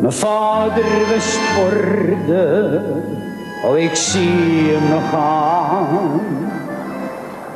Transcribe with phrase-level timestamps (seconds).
[0.00, 2.84] Mijn vader wist worden,
[3.64, 6.20] oh ik zie hem nog aan.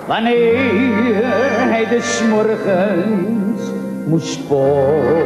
[0.06, 1.22] Wanneer
[1.70, 3.62] hij des morgens
[4.06, 5.24] moest sporen.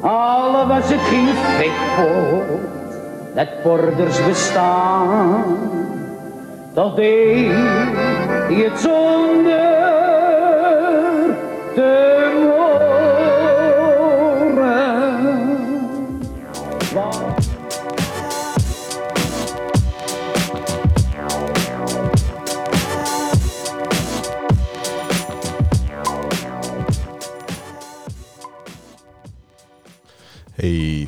[0.00, 2.60] Al was het geen flikpot,
[3.34, 5.44] dat borders bestaan.
[6.72, 7.52] Toch deed
[8.48, 9.73] hij het zonder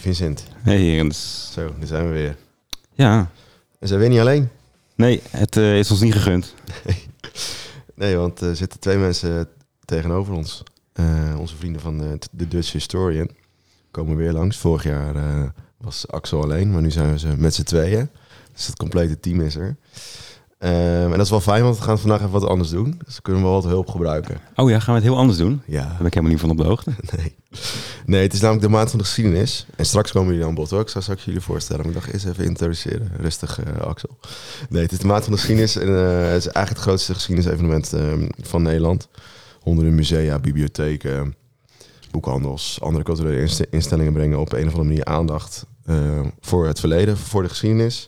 [0.07, 0.45] Vincent.
[0.63, 1.49] Hey Jens.
[1.53, 2.37] Zo, daar zijn we weer.
[2.95, 3.31] Ja.
[3.79, 4.49] En zijn we niet alleen?
[4.95, 6.55] Nee, het uh, is ons niet gegund.
[7.95, 9.49] nee, want er zitten twee mensen
[9.85, 10.63] tegenover ons.
[11.01, 13.31] Uh, onze vrienden van de, de, Dutch Historian
[13.91, 14.57] komen weer langs.
[14.57, 18.09] Vorig jaar uh, was Axel alleen, maar nu zijn ze met z'n tweeën.
[18.53, 19.77] Dus het complete team is er.
[20.59, 23.01] Um, en dat is wel fijn, want we gaan vandaag even wat anders doen.
[23.05, 24.41] Dus kunnen we wel wat hulp gebruiken.
[24.55, 25.63] Oh ja, gaan we het heel anders doen?
[25.67, 25.81] Ja.
[25.81, 26.91] Daar ben ik helemaal niet van op de hoogte.
[27.17, 27.35] Nee.
[28.07, 29.67] Nee, het is namelijk de maand van de geschiedenis.
[29.77, 30.81] En straks komen jullie aan bod hoor.
[30.81, 31.81] Ik zal straks jullie voorstellen.
[31.87, 33.11] Maar ik dacht eerst even introduceren.
[33.21, 34.19] Rustig, uh, Axel.
[34.69, 35.77] Nee, het is de maand van de geschiedenis.
[35.77, 39.09] En uh, het is eigenlijk het grootste geschiedenis-evenement uh, van Nederland.
[39.61, 41.35] Honderden musea, bibliotheken,
[42.11, 45.67] boekhandels, andere culturele instellingen brengen op een of andere manier aandacht
[46.41, 48.07] voor het verleden, voor de geschiedenis.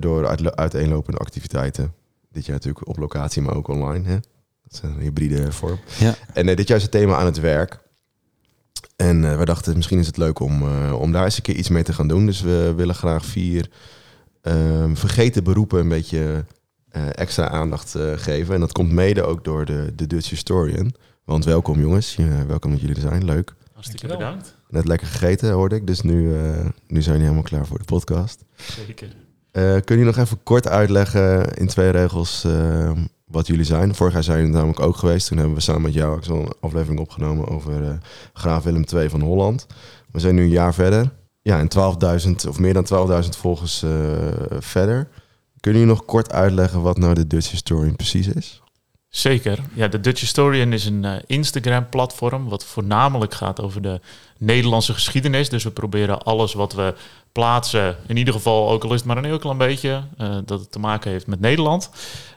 [0.00, 1.94] Door uit, uiteenlopende activiteiten.
[2.32, 4.08] Dit jaar natuurlijk op locatie, maar ook online.
[4.08, 4.14] Hè?
[4.62, 5.78] Dat is een hybride vorm.
[5.98, 6.14] Ja.
[6.32, 7.78] En dit jaar is het thema aan het werk.
[8.96, 11.54] En uh, we dachten, misschien is het leuk om, uh, om daar eens een keer
[11.54, 12.26] iets mee te gaan doen.
[12.26, 13.70] Dus we willen graag vier
[14.42, 16.44] uh, vergeten beroepen een beetje
[16.92, 18.54] uh, extra aandacht geven.
[18.54, 20.94] En dat komt mede ook door de, de Dutch Historian.
[21.24, 22.16] Want welkom jongens,
[22.46, 23.54] welkom dat jullie er zijn, leuk.
[23.72, 24.54] Hartstikke bedankt.
[24.68, 26.12] Net lekker gegeten hoorde ik, dus nu,
[26.86, 28.44] nu zijn jullie helemaal klaar voor de podcast.
[28.56, 29.27] Zeker.
[29.84, 32.46] Kun je nog even kort uitleggen in twee regels
[33.24, 33.94] wat jullie zijn.
[33.94, 35.28] Vorig jaar zijn jullie namelijk ook geweest.
[35.28, 37.90] Toen hebben we samen met jou zo'n aflevering opgenomen over uh,
[38.32, 39.66] Graaf Willem II van Holland.
[40.10, 41.10] We zijn nu een jaar verder.
[41.42, 41.68] Ja, en
[42.26, 43.84] 12.000 of meer dan 12.000 volgers
[44.58, 45.08] verder.
[45.60, 48.62] Kunnen jullie nog kort uitleggen wat nou de Dutch Historian precies is?
[49.08, 49.58] Zeker.
[49.74, 54.00] Ja, de Dutch Historian is een uh, Instagram-platform wat voornamelijk gaat over de
[54.38, 55.48] Nederlandse geschiedenis.
[55.48, 56.94] Dus we proberen alles wat we
[57.32, 60.60] plaatsen, in ieder geval ook al is het maar een heel klein beetje, uh, dat
[60.60, 61.90] het te maken heeft met Nederland.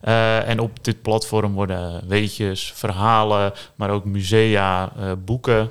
[0.04, 4.92] Uh, en op dit platform worden weetjes, verhalen, maar ook musea,
[5.26, 5.70] boeken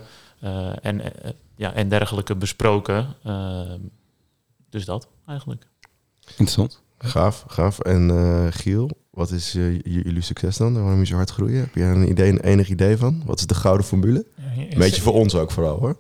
[0.83, 1.03] en,
[1.57, 3.15] ja, en dergelijke besproken.
[4.71, 5.67] dus dat eigenlijk.
[6.27, 6.83] Interessant.
[6.99, 7.79] Gaaf, gaaf.
[7.79, 10.83] En Giel, wat is uh, jullie succes dan?
[10.83, 11.61] Waarom je zo hard groeien?
[11.61, 13.23] Heb je een idee, een enig idee van?
[13.25, 14.27] Wat is de gouden formule?
[14.37, 15.97] Ja, een beetje voor ons ook vooral hoor.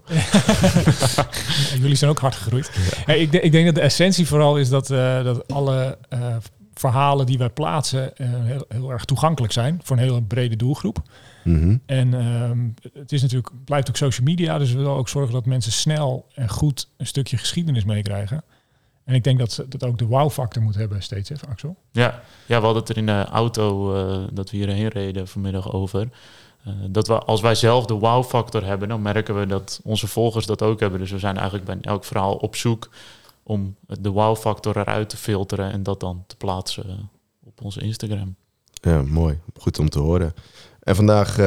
[1.80, 2.70] jullie zijn ook hard gegroeid.
[3.06, 3.12] Ja.
[3.12, 6.36] ik, ik, denk dat de essentie vooral is dat, uh, dat alle uh,
[6.74, 11.02] verhalen die wij plaatsen heel, heel, erg toegankelijk zijn voor een hele brede doelgroep.
[11.44, 11.80] Mm -hmm.
[11.86, 15.46] En um, het is natuurlijk, blijft ook social media, dus we willen ook zorgen dat
[15.46, 18.42] mensen snel en goed een stukje geschiedenis meekrijgen.
[19.10, 21.76] En ik denk dat ze dat ook de wow-factor moet hebben steeds, even Axel?
[21.90, 25.72] Ja, ja, we hadden het er in de auto uh, dat we hierheen reden vanmiddag
[25.72, 26.08] over.
[26.66, 30.46] Uh, dat we, als wij zelf de wow-factor hebben, dan merken we dat onze volgers
[30.46, 30.98] dat ook hebben.
[30.98, 32.88] Dus we zijn eigenlijk bij elk verhaal op zoek
[33.42, 37.10] om de wow-factor eruit te filteren en dat dan te plaatsen
[37.44, 38.34] op onze Instagram.
[38.72, 39.38] Ja, mooi.
[39.58, 40.34] Goed om te horen.
[40.80, 41.46] En vandaag uh,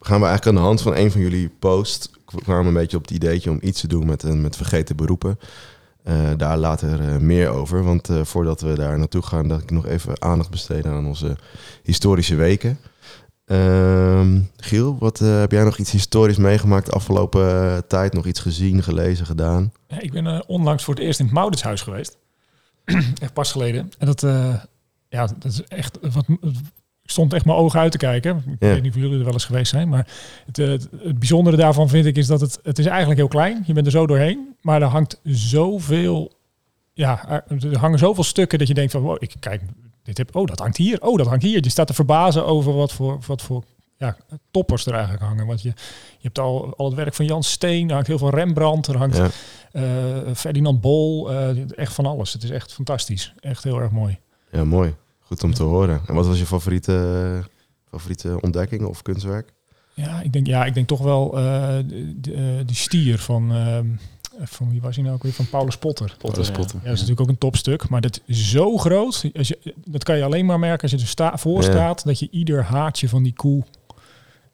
[0.00, 3.02] gaan we eigenlijk aan de hand van een van jullie posts, kwamen een beetje op
[3.02, 5.38] het ideetje om iets te doen met, met vergeten beroepen.
[6.04, 7.84] Uh, daar later uh, meer over.
[7.84, 11.36] Want uh, voordat we daar naartoe gaan, dat ik nog even aandacht besteden aan onze
[11.82, 12.78] historische weken.
[13.44, 18.12] Ehm, Giel, wat heb jij nog iets historisch meegemaakt de afgelopen tijd?
[18.12, 19.72] Nog iets gezien, gelezen, gedaan?
[19.86, 22.16] Ja, ik ben onlangs voor het eerst in het Mauritshuis geweest.
[23.22, 23.90] echt pas geleden.
[23.98, 24.20] En dat,
[25.08, 26.24] ja, dat is echt wat,
[27.04, 28.36] ik stond echt mijn ogen uit te kijken.
[28.36, 28.68] Ik ja.
[28.68, 29.88] weet niet of jullie er wel eens geweest zijn.
[29.88, 30.06] Maar
[30.46, 33.62] het, het, het, bijzondere daarvan vind ik is dat het, het is eigenlijk heel klein.
[33.66, 34.53] Je bent er zo doorheen.
[34.64, 36.32] Maar er hangt zoveel...
[36.92, 39.00] Ja, er hangen zoveel stukken dat je denkt van...
[39.00, 39.62] Wow, ik kijk,
[40.02, 41.02] dit heb, oh, dat hangt hier.
[41.02, 41.62] Oh, dat hangt hier.
[41.62, 43.64] Je staat te verbazen over wat voor, wat voor
[43.96, 44.16] ja,
[44.50, 45.46] toppers er eigenlijk hangen.
[45.46, 47.88] Want je, je hebt al, al het werk van Jan Steen.
[47.88, 48.86] Er hangt heel veel Rembrandt.
[48.86, 49.28] Er hangt Ja.
[49.72, 51.32] uh, Ferdinand Bol.
[51.32, 52.32] uh, echt van alles.
[52.32, 53.34] Het is echt fantastisch.
[53.40, 54.18] Echt heel erg mooi.
[54.50, 54.94] Ja, mooi.
[55.20, 56.00] Goed om te horen.
[56.06, 57.42] En wat was je favoriete,
[57.90, 59.52] favoriete ontdekking of kunstwerk?
[59.94, 61.42] Ja, ik denk, ja, ik denk toch wel uh,
[62.16, 63.78] de, die stier van, uh,
[64.40, 65.32] van wie was hij nou ook weer?
[65.32, 66.16] Van Paulus Potter.
[66.18, 66.76] Paulus Potter.
[66.76, 69.30] Ja, dat is natuurlijk ook een topstuk, maar dat is zo groot.
[69.36, 72.10] Als je, dat kan je alleen maar merken als je er sta, voor staat, ja.
[72.10, 73.64] dat je ieder haartje van die koe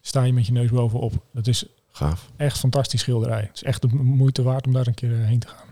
[0.01, 1.13] sta je met je neus bovenop.
[1.33, 2.31] Dat is Gaaf.
[2.37, 3.41] echt fantastisch schilderij.
[3.41, 5.70] Het is echt de moeite waard om daar een keer eh, heen te gaan.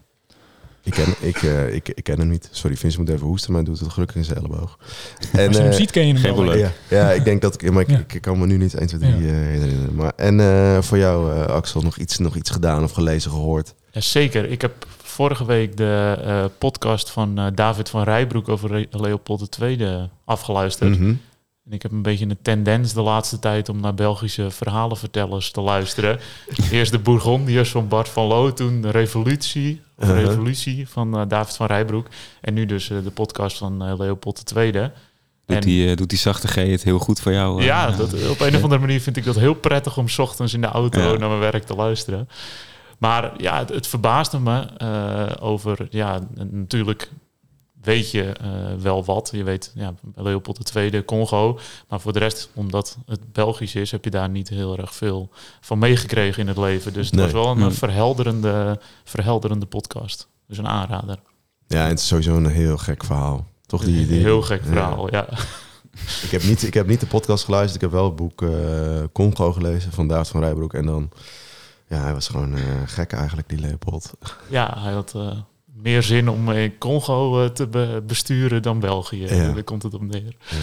[0.88, 2.48] Ik ken, ik, eh, ik, ik ken hem niet.
[2.50, 4.78] Sorry, Vince moet even hoesten, maar hij doet het gelukkig in zijn elleboog.
[5.32, 6.54] En, Als je hem eh, ziet, ken je hem wel.
[6.56, 7.70] ja, ja, ik denk dat ik...
[7.72, 8.02] Maar ik, Ja.
[8.14, 9.18] ik kan me nu niet 1, 2, 3 Ja.
[9.18, 9.94] eh, herinneren.
[9.94, 13.74] Maar, en eh, voor jou, eh, Axel, nog iets, nog iets gedaan of gelezen, gehoord?
[13.90, 14.50] Ja, zeker.
[14.50, 19.58] Ik heb vorige week de eh, podcast van eh, David van Rijbroek over Re- Leopold
[19.62, 20.98] II afgeluisterd.
[20.98, 21.14] Mhm.
[21.64, 25.60] En ik heb een beetje een tendens de laatste tijd om naar Belgische verhalenvertellers te
[25.60, 26.18] luisteren.
[26.70, 30.24] Eerst de Bourgondiërs van Bart van Loo, toen de Revolutie, Uh-huh.
[30.24, 32.06] Revolutie van eh, David van Rijbroek.
[32.40, 34.72] En nu dus eh, de podcast van eh, Leopold II.
[35.46, 37.62] Doet, die, doet die zachte G het heel goed voor jou?
[37.62, 40.54] Ja, dat, op een of andere manier vind ik dat heel prettig om 's ochtends
[40.54, 42.28] in de auto naar mijn werk te luisteren.
[42.98, 44.66] Maar ja, het, het verbaasde me
[45.40, 46.20] over, ja,
[46.50, 47.10] natuurlijk
[47.88, 48.50] weet je eh,
[48.80, 49.30] wel wat.
[49.32, 51.58] Je weet, ja, Leopold II, Congo.
[51.88, 55.28] Maar voor de rest, omdat het Belgisch is, heb je daar niet heel erg veel
[55.60, 56.92] van meegekregen in het leven.
[56.92, 57.24] Dus het Nee.
[57.24, 60.28] was wel een eh, verhelderende, verhelderende podcast.
[60.46, 61.18] Dus een aanrader.
[61.66, 63.46] Ja, en het is sowieso een heel gek verhaal.
[63.66, 65.26] Toch die, die heel gek verhaal, ja.
[66.22, 67.74] Ik heb, niet, ik heb niet de podcast geluisterd.
[67.74, 68.50] Ik heb wel het boek eh,
[69.12, 70.74] Congo gelezen van David van Rijbroek.
[70.74, 71.10] En dan,
[71.88, 74.12] ja, hij was gewoon eh, gek eigenlijk, die Leopold.
[74.48, 75.14] Ja, hij had
[75.82, 79.26] meer zin om in Congo eh, te be- besturen dan België.
[79.34, 79.52] Ja.
[79.52, 80.36] Daar komt het op neer.
[80.48, 80.56] Ja,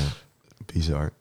[0.73, 1.12] bizar.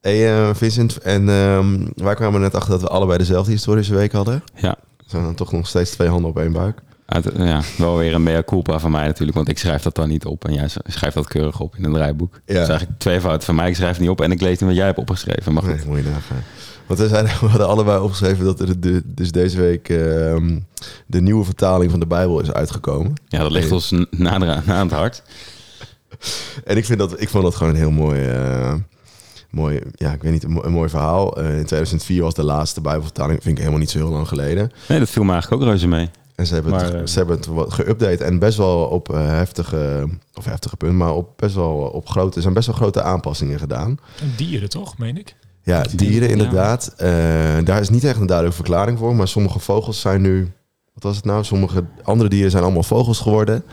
[0.00, 4.12] Hey eh, Vincent, en ehm, wij kwamen net achter dat we allebei dezelfde historische week
[4.12, 4.42] hadden.
[4.54, 4.76] Ja.
[5.06, 6.80] Zijn dan toch nog steeds twee handen op één buik?
[7.36, 10.24] Ja, wel weer een mea culpa van mij natuurlijk, want ik schrijf dat dan niet
[10.24, 10.44] op.
[10.44, 12.32] En jij schrijft dat keurig op in een draaiboek.
[12.34, 12.54] Ja.
[12.54, 13.68] Dat is eigenlijk twee fouten van mij.
[13.68, 15.52] Ik schrijf het niet op en ik lees niet wat jij hebt opgeschreven.
[15.52, 16.42] Maar goed, Nee, moet je nagaan.
[16.96, 20.58] Want we, zijn, we hadden allebei opgeschreven dat er de, dus deze week ehm,
[21.06, 23.12] de nieuwe vertaling van de Bijbel is uitgekomen.
[23.28, 25.22] ja, dat ligt ons n- nader aan, aan het hart.
[26.64, 28.74] En ik, vind dat, ik vond dat gewoon een heel mooi, eh,
[29.50, 31.36] mooi ja, ik weet niet, een, mo- een mooi verhaal.
[31.36, 34.70] Eh, in 2004 was de laatste Bijbelvertaling, vind ik helemaal niet zo heel lang geleden.
[34.88, 36.10] Nee, dat viel me eigenlijk ook reuze mee.
[36.34, 39.08] En ze hebben, Maar, het, eh, ze hebben het wat geüpdate en best wel op
[39.12, 43.02] heftige, of heftige punten, maar op best wel op grote, er zijn best wel grote
[43.02, 43.98] aanpassingen gedaan.
[44.20, 45.34] En dieren toch, meen ik?
[45.64, 46.94] Ja, Die- dieren inderdaad.
[46.96, 47.08] Eh,
[47.64, 50.52] daar is niet echt een duidelijke verklaring voor, maar sommige vogels zijn nu,
[50.94, 51.44] wat was het nou?
[51.44, 53.64] Sommige andere dieren zijn allemaal vogels geworden.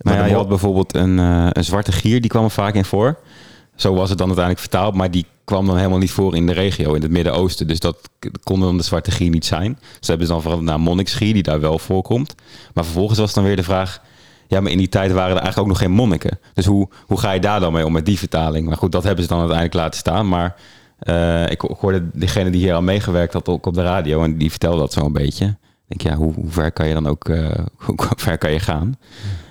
[0.00, 2.84] Maar ja, je had bijvoorbeeld een, eh, een zwarte gier, die kwam er vaak in
[2.84, 3.18] voor.
[3.76, 6.52] Zo was het dan uiteindelijk vertaald, maar die kwam dan helemaal niet voor in de
[6.52, 7.66] regio, in het Midden-Oosten.
[7.66, 7.96] Dus dat
[8.42, 9.78] kon dan de zwarte gier niet zijn.
[9.98, 12.34] Dus hebben ze dan veranderd naar monniksgier, die daar wel voorkomt.
[12.74, 14.00] Maar vervolgens was dan weer de vraag...
[14.48, 16.38] Ja, maar in die tijd waren er eigenlijk ook nog geen monniken.
[16.54, 18.66] Dus hoe, hoe ga je daar dan mee om met die vertaling?
[18.68, 20.28] Maar goed, dat hebben ze dan uiteindelijk laten staan.
[20.28, 20.54] Maar
[20.98, 24.22] eh, ik ho- hoorde degene die hier al meegewerkt had ook op de radio...
[24.22, 25.46] en die vertelde dat zo een beetje.
[25.88, 27.50] Ik denk, ja, hoe, hoe ver kan je dan ook eh,
[27.84, 28.94] hoe ver kan je gaan?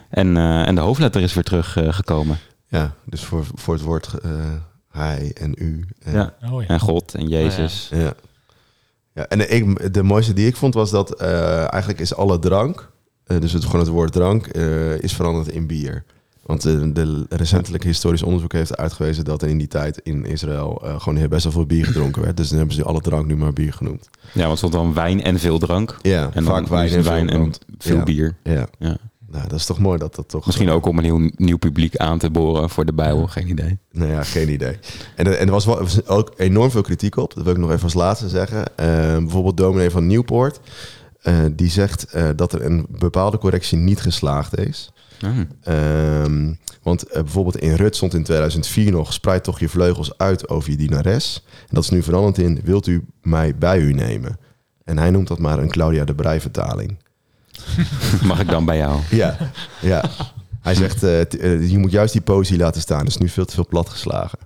[0.10, 2.38] En, eh, en de hoofdletter is weer teruggekomen.
[2.68, 4.32] Ja, dus voor, voor het woord eh,
[4.90, 5.86] hij en u.
[6.00, 6.34] En, ja.
[6.52, 6.68] Oh ja.
[6.68, 7.90] En God en Jezus.
[7.94, 8.14] Ja.
[9.14, 12.92] ja en ik, de mooiste die ik vond was dat eh, eigenlijk is alle drank,
[13.26, 16.04] eh, dus het, gewoon het woord drank, eh, is veranderd in bier.
[16.46, 20.82] Want eh, de recentelijk historisch onderzoek heeft uitgewezen dat er in die tijd in Israël
[20.84, 22.38] eh, gewoon heel best wel veel bier gedronken werd.
[22.38, 24.10] Dus dan hebben ze alle drank nu maar bier genoemd.
[24.34, 25.98] Ja, want stond dan wijn en veel drank.
[26.02, 28.04] Ja, En vaak wijn is en het veel wijn en veel Ja.
[28.04, 28.36] bier.
[28.44, 28.98] Ja, Ja.
[29.28, 30.46] nou dat is toch mooi dat dat toch...
[30.46, 33.78] Misschien ook om een heel nieuw publiek aan te boren voor de Bijbel, geen idee.
[33.92, 34.78] Nou ja, geen idee.
[35.16, 37.34] En, er- en er was wel, er was ook enorm veel kritiek op.
[37.34, 38.78] Dat wil ik nog even als laatste zeggen.
[38.78, 38.86] Eh,
[39.18, 40.60] bijvoorbeeld dominee van Nieuwpoort.
[41.26, 44.92] Eh, die zegt eh, dat er een bepaalde correctie niet geslaagd is.
[45.20, 45.48] Hmm.
[45.62, 46.54] Ehm,
[46.84, 49.14] want eh, bijvoorbeeld in Rut stond in 2004 nog...
[49.14, 51.44] spreid toch je vleugels uit over je dienares.
[51.46, 52.62] En dat is nu veranderd in...
[52.64, 54.40] wilt u mij bij u nemen?
[54.84, 56.98] En hij noemt dat maar een Claudia de Brij vertaling.
[58.24, 59.00] Mag ik dan bij jou?
[59.10, 59.38] Ja,
[59.82, 60.10] ja.
[60.62, 61.02] Hij zegt,
[61.70, 63.00] je moet juist die poëzie laten staan.
[63.00, 64.40] Het is nu veel te veel platgeslagen.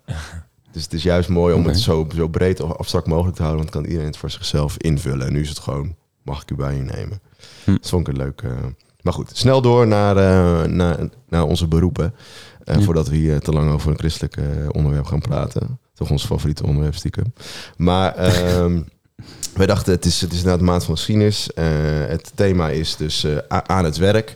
[0.72, 3.64] Dus het is juist mooi om het zo, zo breed of abstract mogelijk te houden.
[3.64, 5.28] Want dan kan iedereen het voor zichzelf invullen.
[5.28, 5.96] En nu is het gewoon,
[6.30, 7.22] mag ik u bij je nemen?
[7.64, 7.72] Hm.
[7.72, 8.42] Dat vond ik een leuk...
[8.42, 8.52] eh,
[9.02, 10.98] maar goed, snel door naar, eh, naar,
[11.30, 12.14] naar onze beroepen.
[12.64, 12.82] Eh, Ja.
[12.82, 14.38] Voordat we hier te lang over een christelijk
[14.72, 15.80] onderwerp gaan praten.
[15.94, 17.34] Toch ons favoriete onderwerp stiekem.
[17.78, 18.82] Maar ehm,
[19.56, 21.50] wij dachten, het is, het is inderdaad de maand van geschiedenis.
[22.08, 24.36] Het thema is dus aan het werk.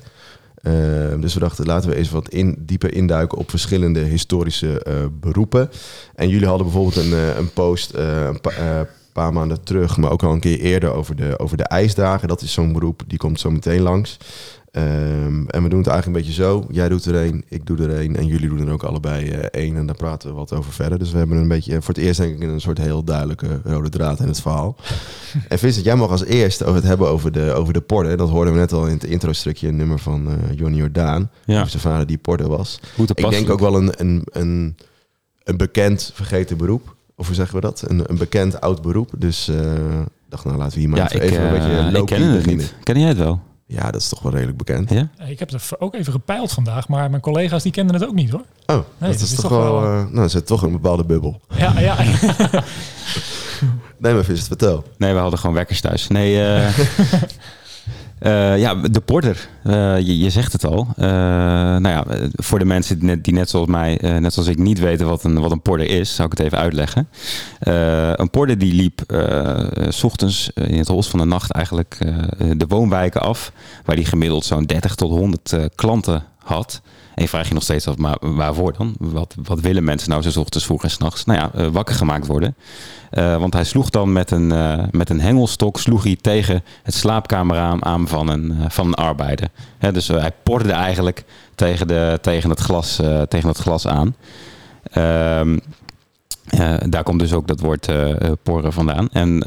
[1.19, 4.85] Dus we dachten, laten we eens wat in, dieper induiken op verschillende historische
[5.19, 5.69] beroepen.
[6.15, 10.31] En jullie hadden bijvoorbeeld een, een post een pa- paar maanden terug, maar ook al
[10.31, 12.27] een keer eerder over de, over de ijsdagen.
[12.27, 14.17] Dat is zo'n beroep, die komt zo meteen langs.
[14.73, 16.65] Ehm, en we doen het eigenlijk een beetje zo.
[16.69, 19.39] Jij doet er één, ik doe er één en jullie doen er ook allebei eh,
[19.39, 19.75] één.
[19.75, 20.99] En daar praten we wat over verder.
[20.99, 23.89] Dus we hebben een beetje, voor het eerst denk ik een soort heel duidelijke rode
[23.89, 24.75] draad in het verhaal.
[25.49, 28.17] en Vincent, jij mag als eerste over het hebben over de, over de porter.
[28.17, 31.31] Dat hoorden we net al in het intro-stukje, een nummer van eh Johnny Jordaan.
[31.45, 32.79] Ja, Over zijn vader die porter was.
[33.15, 34.77] Ik denk ook wel een, een, een,
[35.43, 36.95] een bekend vergeten beroep.
[37.23, 37.83] Of hoe zeggen we dat?
[37.87, 39.09] Een, een bekend oud beroep.
[39.17, 39.55] Dus eh
[40.29, 42.17] dacht, nou laten we hier maar Ja, even, ik, even een eh, beetje ik low-key
[42.17, 42.65] ken het beginnen.
[42.65, 42.75] niet.
[42.83, 43.39] Ken jij het wel?
[43.65, 44.89] Ja, dat is toch wel redelijk bekend.
[44.89, 45.09] Ja?
[45.27, 48.29] Ik heb het ook even gepeild vandaag, maar mijn collega's die kenden het ook niet
[48.29, 48.43] hoor.
[48.65, 49.81] Oh, Nee, dat is toch wel...
[49.81, 51.41] wel- eh, nou, zit toch een bepaalde bubbel.
[51.57, 51.95] Ja, ja.
[53.97, 54.83] Nee, maar Vincent, vertel.
[54.97, 56.07] Nee, we hadden gewoon wekkers thuis.
[56.07, 56.77] Nee, eh,
[58.23, 59.49] eh, ja, de porter.
[59.63, 60.87] Eh, je, zegt het al.
[60.97, 61.05] Eh,
[61.77, 64.79] nou ja, voor de mensen die net, die net zoals mij, net zoals ik, niet
[64.79, 67.07] weten wat een, wat een porter is, zou ik het even uitleggen.
[68.19, 69.01] Een porter die liep
[69.89, 71.97] s ochtends in het holst van de nacht eigenlijk
[72.57, 73.51] de woonwijken af,
[73.85, 76.81] waar die gemiddeld zo'n 30 tot 100 eh, klanten had.
[77.15, 78.95] En je vraagt je nog steeds af, maar waarvoor dan?
[78.99, 81.25] Wat, wat willen mensen nou zo ochtends vroeg en s'nachts?
[81.25, 82.55] Nou ja, eh, wakker gemaakt worden.
[83.09, 86.93] Eh, want hij sloeg dan met een, eh, met een hengelstok sloeg hij tegen het
[86.93, 89.47] slaapkamerraam aan van een, van een arbeider.
[89.91, 91.23] Dus hij porde eigenlijk
[91.55, 92.95] tegen, de, tegen, het, glas,
[93.27, 94.15] tegen het glas aan.
[94.83, 95.57] Ehm,
[96.49, 99.09] eh, daar komt dus ook dat woord eh, porren vandaan.
[99.11, 99.43] En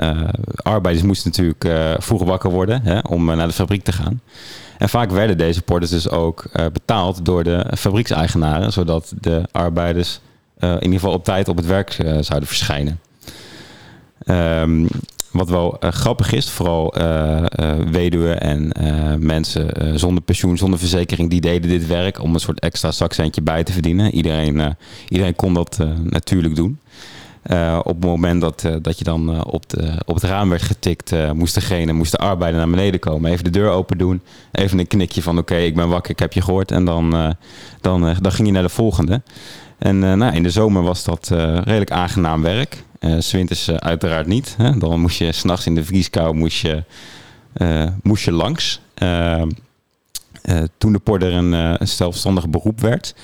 [0.57, 4.21] arbeiders moesten natuurlijk vroeg wakker worden hè, om naar de fabriek te gaan.
[4.79, 10.21] En vaak werden deze porters dus ook eh, betaald door de fabriekseigenaren, zodat de arbeiders
[10.59, 13.01] eh, in ieder geval op tijd op het werk eh, zouden verschijnen.
[14.19, 14.87] Ehm,
[15.31, 16.95] wat wel grappig is, vooral
[17.91, 18.73] weduwen en
[19.27, 23.65] mensen zonder pensioen, zonder verzekering, die deden dit werk om een soort extra zakcentje bij
[23.65, 24.15] te verdienen.
[24.15, 24.77] Iedereen,
[25.09, 26.79] iedereen kon dat natuurlijk doen.
[27.47, 30.49] Eh, op het moment dat, eh, dat je dan eh, op, de, op het raam
[30.49, 33.31] werd getikt, moest degene, moest de arbeider naar beneden komen.
[33.31, 34.23] Even de deur open doen.
[34.53, 36.71] Even een knikje van oké, ik ben wakker, ik heb je gehoord.
[36.71, 37.37] En dan,
[37.81, 39.23] dan, dan ging je naar de volgende.
[39.79, 41.29] En nou, in de zomer was dat
[41.65, 42.85] redelijk aangenaam werk.
[43.19, 44.55] S Zwinters eh, uiteraard niet.
[44.57, 44.79] Hè?
[44.79, 46.83] Dan moest je s'nachts in de vrieskou moest je,
[48.03, 48.81] moest je langs.
[48.95, 49.49] Eh, eh,
[50.79, 53.15] toen de porter een, een zelfstandig beroep werd,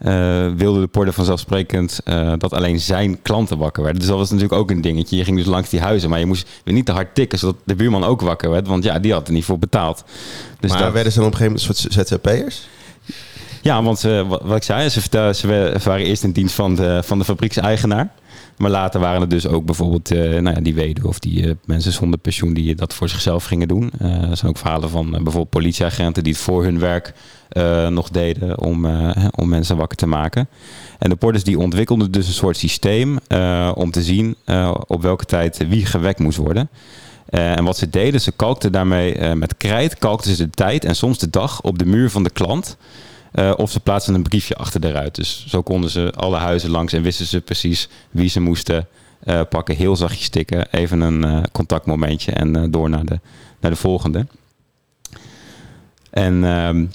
[0.00, 4.00] eh, wilde de porter vanzelfsprekend eh, dat alleen zijn klanten wakker werden.
[4.00, 5.16] Dus dat was natuurlijk ook een dingetje.
[5.16, 7.56] Je ging dus langs die huizen, maar je moest weer niet te hard tikken, zodat
[7.64, 8.66] de buurman ook wakker werd.
[8.66, 10.04] Want ja, die had er niet voor betaald.
[10.60, 12.68] Dus maar dat- werden ze dan op een gegeven moment een soort ZZP'ers?
[13.62, 15.00] ja, want wat, ik zei, ze,
[15.34, 18.08] ze waren eerst in dienst van de, van de fabriekseigenaar.
[18.60, 21.54] Maar later waren het dus ook bijvoorbeeld eh, nou ja, die weduwe of die eh,
[21.64, 23.90] mensen zonder pensioen die dat voor zichzelf gingen doen.
[23.98, 27.12] Eh, er zijn ook verhalen van bijvoorbeeld politieagenten die het voor hun werk
[27.88, 28.86] nog deden om,
[29.30, 30.48] om mensen wakker te maken.
[30.98, 33.18] En de porters die ontwikkelden dus een soort systeem
[33.74, 34.36] om te zien
[34.86, 36.68] op welke tijd wie gewekt moest worden.
[37.26, 41.18] En wat ze deden, ze kalkten daarmee met krijt, kalkten ze de tijd en soms
[41.18, 42.76] de dag op de muur van de klant.
[43.32, 45.14] Eh, of ze plaatsten een briefje achter de ruit.
[45.14, 48.88] Dus zo konden ze alle huizen langs en wisten ze precies wie ze moesten
[49.24, 49.76] eh, pakken.
[49.76, 53.20] Heel zachtjes tikken, even een eh, contactmomentje en door naar de,
[53.60, 54.26] naar de volgende.
[56.10, 56.86] En ehm,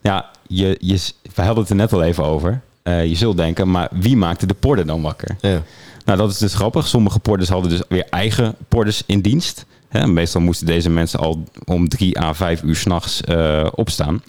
[0.00, 0.98] ja, je, je,
[1.34, 2.60] we hadden het er net al even over.
[2.84, 5.36] Je zult denken, maar wie maakte de porter dan wakker?
[5.40, 5.62] Ja.
[6.04, 6.86] Nou, dat is dus grappig.
[6.86, 9.66] Sommige porters hadden dus weer eigen porters in dienst.
[9.88, 13.20] Hè, meestal moesten deze mensen al om drie à vijf uur s'nachts
[13.74, 14.22] opstaan.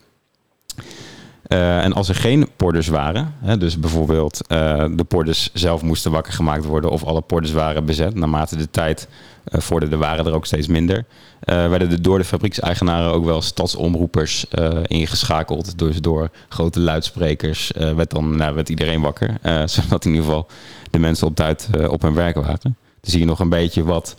[1.47, 6.11] Uh, en als er geen porters waren, hè, dus bijvoorbeeld uh, de porters zelf moesten
[6.11, 9.07] wakker gemaakt worden of alle porters waren bezet, naarmate de tijd
[9.47, 11.05] uh, vorderde waren er ook steeds minder,
[11.39, 14.45] werden er door de fabriekseigenaren ook wel stadsomroepers
[14.83, 15.77] ingeschakeld.
[15.79, 20.47] Dus door grote luidsprekers werd dan nou, werd iedereen wakker, zodat in ieder geval
[20.91, 22.59] de mensen op tijd op hun werk waren.
[22.61, 24.15] Dan zie je nog een beetje wat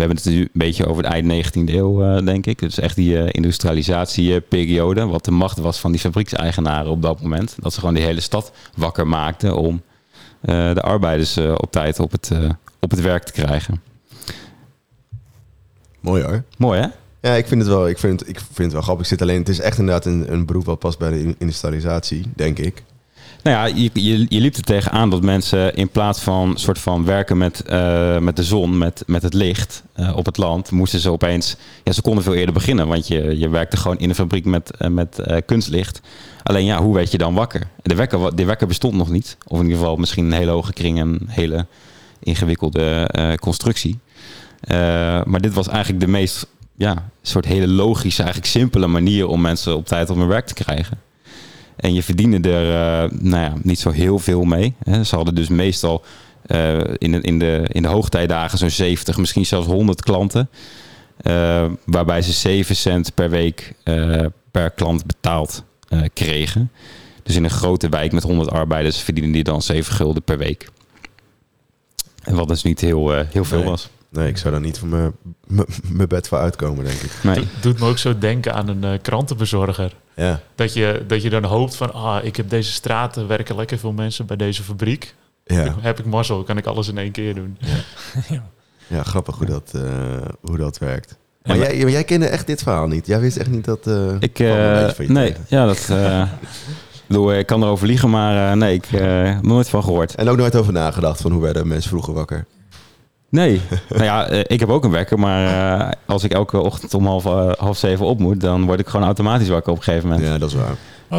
[0.00, 2.58] hebben het nu een beetje over de eind 19e eeuw, uh, denk ik.
[2.58, 5.06] Dus echt die uh, industrialisatieperiode.
[5.06, 7.56] Wat de macht was van die fabriekseigenaren op dat moment.
[7.58, 12.12] Dat ze gewoon die hele stad wakker maakten om uh, de arbeiders op tijd op
[12.12, 12.30] het,
[12.80, 13.82] op het werk te krijgen.
[16.00, 16.42] Mooi hoor.
[16.56, 16.86] Mooi hè?
[17.20, 19.04] Ja, ik vind het wel, ik vind, ik vind het wel grappig.
[19.04, 22.24] Ik zit alleen, het is echt inderdaad een, een beroep wat past bij de industrialisatie,
[22.34, 22.82] denk ik.
[23.42, 27.04] Nou ja, je, je, je liep er tegenaan dat mensen in plaats van soort van
[27.04, 31.00] werken met, uh, met de zon, met, met het licht uh, op het land, moesten
[31.00, 31.56] ze opeens.
[31.84, 34.70] Ja, ze konden veel eerder beginnen, want je, je werkte gewoon in een fabriek met,
[34.78, 36.00] uh, met kunstlicht.
[36.42, 37.68] Alleen ja, hoe werd je dan wakker?
[37.82, 39.36] De wekker, de wekker bestond nog niet.
[39.46, 41.66] Of in ieder geval misschien een hele hoge kring en een hele
[42.22, 43.98] ingewikkelde eh, constructie.
[45.24, 49.76] maar dit was eigenlijk de meest, ja, soort hele logische, eigenlijk simpele manier om mensen
[49.76, 50.98] op tijd op hun werk te krijgen.
[51.80, 54.74] En je verdiende er uh, nou ja, niet zo heel veel mee.
[54.84, 55.04] Hè.
[55.04, 56.04] Ze hadden dus meestal
[56.46, 60.48] uh, in, de, in, de, in de hoogtijdagen zo'n 70, misschien zelfs 100 klanten.
[61.22, 63.74] Uh, waarbij ze 7 cent per week
[64.50, 65.64] per klant betaald
[66.12, 66.70] kregen.
[67.22, 70.68] Dus in een grote wijk met 100 arbeiders verdienen die dan 7 gulden per week.
[72.22, 73.68] En wat dus niet heel, heel veel nee.
[73.68, 73.88] was.
[74.08, 75.14] Nee, ik zou daar niet van
[75.92, 77.10] mijn bed voor uitkomen, denk ik.
[77.22, 77.34] Nee.
[77.34, 79.94] Do doet me ook zo denken aan een uh, krantenbezorger.
[80.16, 80.40] Ja.
[80.54, 83.92] Dat je, dat je dan hoopt van, ah, ik heb deze straten, werken lekker veel
[83.92, 85.14] mensen bij deze fabriek.
[85.44, 87.58] Ja, Heb ik mazzel, kan ik alles in één keer doen.
[88.86, 89.82] ja grappig hoe dat, eh,
[90.40, 91.10] hoe dat werkt.
[91.10, 93.06] Ja, Maar maar- jij, maar jij kende echt dit verhaal niet.
[93.06, 93.86] Jij wist echt niet dat...
[93.86, 95.86] eh, Ik, eh, beetje van je nee, ja, dat...
[95.90, 96.20] eh,
[96.92, 99.82] ik bedoel, ik kan erover liegen, maar eh, nee, ik eh, heb er nooit van
[99.84, 100.14] gehoord.
[100.14, 102.46] En ook nooit over nagedacht van hoe werden mensen vroeger wakker.
[103.30, 105.46] Nee, nou ja, eh, ik heb ook een wekker, maar
[105.80, 108.86] eh, als ik elke ochtend om half, eh, half zeven op moet, dan word ik
[108.86, 110.26] gewoon automatisch wakker op een gegeven moment.
[110.26, 110.76] Ja, dat is waar.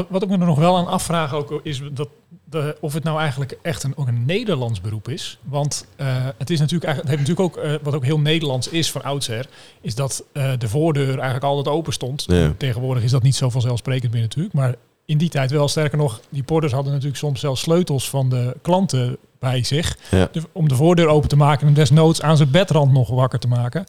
[0.09, 2.07] Wat, ik me er nog wel aan afvraag ook, is dat
[2.51, 5.39] de, of het nou eigenlijk echt een, ook een Nederlands beroep is.
[5.43, 8.67] Want eh, het is natuurlijk eigenlijk, het heeft natuurlijk ook, eh, wat ook heel Nederlands
[8.67, 9.45] is van oudsher,
[9.81, 12.23] is dat eh, de voordeur eigenlijk altijd open stond.
[12.27, 12.53] Ja.
[12.57, 14.75] Tegenwoordig is dat niet zo vanzelfsprekend meer natuurlijk, maar
[15.11, 15.67] in die tijd wel.
[15.67, 19.97] Sterker nog, die porters hadden natuurlijk soms zelfs sleutels van de klanten bij zich.
[20.11, 20.29] Ja.
[20.51, 23.83] om de voordeur open te maken en desnoods aan zijn bedrand nog wakker te maken.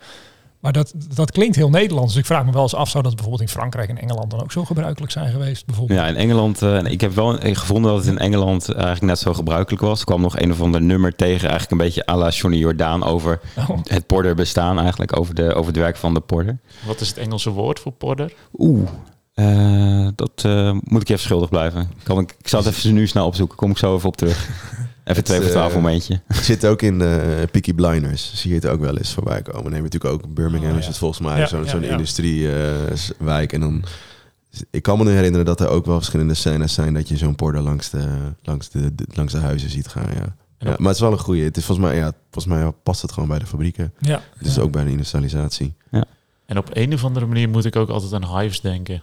[0.60, 2.12] Maar dat, dat klinkt heel Nederlands.
[2.12, 4.42] Dus ik vraag me wel eens af, zou dat bijvoorbeeld in Frankrijk en Engeland dan
[4.42, 5.66] ook zo gebruikelijk zijn geweest?
[5.66, 5.98] Bijvoorbeeld?
[5.98, 9.34] Ja, in Engeland, eh, ik heb wel gevonden dat het in Engeland eigenlijk net zo
[9.34, 9.98] gebruikelijk was.
[9.98, 13.04] Er kwam nog een of ander nummer tegen, eigenlijk een beetje à la Johnny Jordaan
[13.04, 13.78] over Oh.
[13.82, 16.58] het porter bestaan eigenlijk, over, de, over het werk van de porter.
[16.86, 18.32] Wat is het Engelse woord voor porter?
[18.58, 18.88] Oeh,
[19.34, 21.90] eh, dat eh, moet ik je even schuldig blijven.
[22.02, 24.48] Kan ik, ik zal het even nu snel opzoeken, kom ik zo even op terug.
[25.04, 26.20] Even twee voor eh, twaalf momentje.
[26.26, 28.32] Het zit ook in de Peaky Blinders.
[28.34, 29.74] Zie je het ook wel eens voorbij komen.
[29.74, 30.88] Je natuurlijk ook Birmingham Oh, is ja.
[30.88, 31.90] het volgens mij Ja, zo'n ja, zo'n ja.
[31.90, 33.52] industriewijk.
[33.52, 33.84] en dan...
[34.70, 36.94] Ik kan me nu herinneren dat er ook wel verschillende scènes zijn...
[36.94, 38.08] dat je zo'n porter langs de,
[38.42, 40.36] langs de, de- langs de huizen ziet gaan, ja.
[40.58, 41.44] Ja maar het is wel een goeie.
[41.44, 43.92] Het is volgens mij, ja, volgens mij past het gewoon bij de fabrieken.
[43.98, 44.22] Ja.
[44.40, 45.74] Dus ook bij de industrialisatie.
[46.46, 49.02] En op een of andere manier moet ik ook altijd aan hives denken.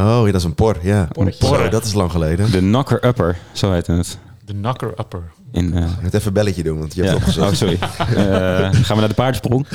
[0.00, 1.08] Oh, ja, dat is een por, ja.
[1.12, 1.46] Porretje.
[1.46, 2.50] Zo, dat is lang geleden.
[2.50, 4.18] De knocker upper, zo heet het.
[4.44, 5.22] De knocker upper.
[5.52, 7.18] In, eh, Ik moet even een belletje doen, want je hebt ja.
[7.18, 7.50] het opgezocht.
[7.50, 7.78] Oh, sorry.
[8.24, 9.66] Eh, gaan we naar de paardensprong?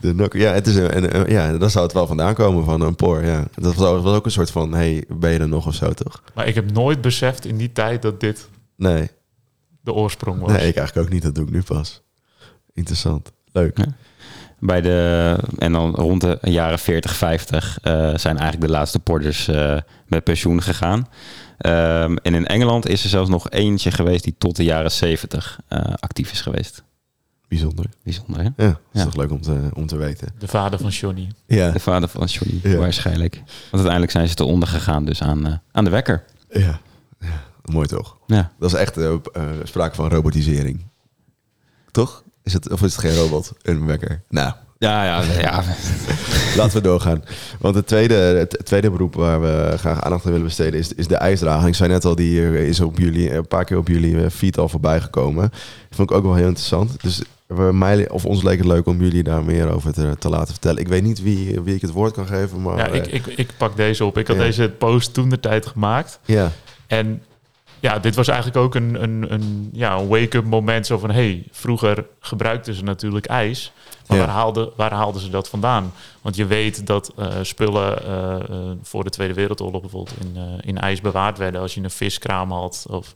[0.00, 2.80] De nok- ja, het is een, en, ja, daar zou het wel vandaan komen van
[2.80, 3.24] een por.
[3.24, 3.44] Ja.
[3.54, 6.22] Dat was, was ook een soort van, hey, ben je er nog of zo, toch?
[6.34, 9.10] Maar ik heb nooit beseft in die tijd dat dit Nee,
[9.80, 10.50] de oorsprong was.
[10.50, 11.22] nee, ik eigenlijk ook niet.
[11.22, 12.02] Dat doe ik nu pas.
[12.74, 13.32] Interessant.
[13.52, 13.78] Leuk.
[13.78, 13.84] Ja.
[14.60, 19.48] Bij de, en dan rond de jaren 40, 50 eh, zijn eigenlijk de laatste porters
[19.48, 21.08] eh, met pensioen gegaan.
[21.58, 25.60] Ehm, en in Engeland is er zelfs nog eentje geweest die tot de jaren 70
[25.68, 26.82] eh, actief is geweest.
[27.48, 27.84] Bijzonder.
[28.02, 28.44] Bijzonder, hè?
[28.64, 29.04] Ja, dat is Ja.
[29.04, 30.28] toch leuk om te, om te weten.
[30.38, 31.28] De vader van Johnny.
[31.46, 32.76] Ja, De vader van Johnny, Ja.
[32.78, 33.34] waarschijnlijk.
[33.44, 36.24] Want uiteindelijk zijn ze te onder gegaan dus aan, aan de wekker.
[36.50, 36.80] ja.
[37.20, 37.42] ja.
[37.64, 38.16] Mooi toch?
[38.26, 38.52] Ja.
[38.58, 38.98] Dat is echt
[39.64, 40.86] sprake van robotisering.
[41.90, 42.22] Toch?
[42.42, 43.52] Is het, of is het geen robot?
[43.62, 44.22] Een wekker?
[44.28, 45.62] Nou, Ja, ja, ja.
[46.56, 47.24] Laten we doorgaan.
[47.58, 51.06] Want het tweede, het tweede beroep waar we graag aandacht aan willen besteden is, is
[51.06, 51.68] de ijsdraging.
[51.68, 54.58] Ik zei net al, die is op jullie, een paar keer op jullie eh, feed
[54.58, 55.42] al voorbij gekomen.
[55.50, 57.02] Dat vond ik ook wel heel interessant.
[57.02, 60.28] Dus we, mij, of ons leek het leuk om jullie daar meer over te, te
[60.28, 60.80] laten vertellen.
[60.80, 62.76] Ik weet niet wie, wie ik het woord kan geven, maar...
[62.76, 64.18] Ja, eh, ik, ik, ik pak deze op.
[64.18, 64.42] Ik had Ja.
[64.42, 66.18] deze post toen de tijd gemaakt.
[66.24, 66.50] ja.
[66.86, 67.22] En
[67.80, 70.86] ja, dit was eigenlijk ook een, een, een, ja, een wake-up moment.
[70.86, 73.72] Zo van, hey, vroeger gebruikten ze natuurlijk ijs.
[74.06, 74.24] Maar Ja.
[74.24, 75.92] waar, haalden, waar haalden ze dat vandaan?
[76.22, 80.78] Want je weet dat eh, spullen eh, eh, voor de Tweede Wereldoorlog bijvoorbeeld in, in
[80.78, 81.60] ijs bewaard werden.
[81.60, 83.12] Als je een viskraam had of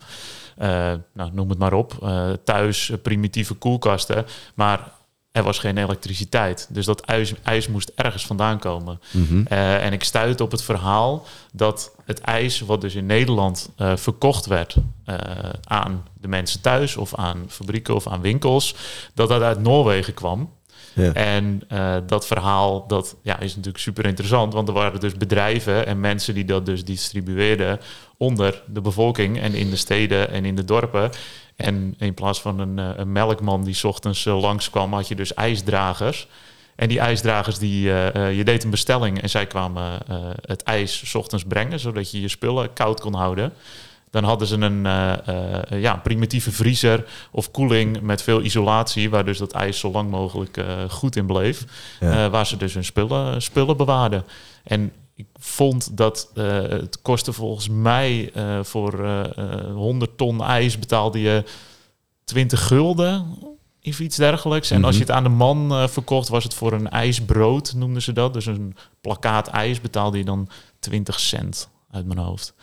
[1.13, 2.09] nou, noem het maar op.
[2.45, 4.27] Thuis primitieve koelkasten.
[4.55, 4.91] Maar
[5.35, 6.67] er was geen elektriciteit.
[6.71, 9.01] Dus dat ijs, ijs moest ergens vandaan komen.
[9.11, 9.47] Mhm.
[9.47, 13.97] Eh, en ik stuitte op het verhaal dat het ijs, wat dus in Nederland eh,
[13.97, 15.17] verkocht werd eh,
[15.65, 18.75] aan de mensen thuis of aan fabrieken of aan winkels,
[19.15, 20.53] dat dat uit Noorwegen kwam.
[20.93, 21.13] Ja.
[21.13, 21.63] En
[22.07, 26.35] dat verhaal dat, ja, is natuurlijk super interessant, want er waren dus bedrijven en mensen
[26.35, 27.81] die dat dus distribueerden
[28.17, 31.11] onder de bevolking en in de steden en in de dorpen.
[31.57, 35.15] En in plaats van een, eh, een melkman die 's ochtends eh, langskwam, had je
[35.15, 36.29] dus ijsdragers.
[36.77, 39.99] En die ijsdragers, die, eh, je deed een bestelling en zij kwamen
[40.47, 43.53] het ijs 's ochtends brengen, zodat je je spullen koud kon houden.
[44.11, 49.39] Dan hadden ze een eh, ja, primitieve vriezer of koeling met veel isolatie, waar dus
[49.39, 51.65] dat ijs zo lang mogelijk goed in bleef.
[52.01, 52.31] Ja.
[52.31, 54.25] Waar ze dus hun spullen, spullen bewaarden.
[54.63, 60.43] En ik vond dat eh, het kostte volgens mij eh, voor eh, eh, 100 ton
[60.43, 61.45] ijs betaalde je
[62.25, 63.27] 20 gulden
[63.83, 64.71] of iets dergelijks.
[64.71, 65.11] En als je Mhm.
[65.11, 68.33] het aan de man verkocht, was het voor een ijsbrood, noemden ze dat.
[68.33, 70.49] Dus een plakkaat ijs betaalde je dan
[70.79, 72.55] 20 cent uit mijn hoofd.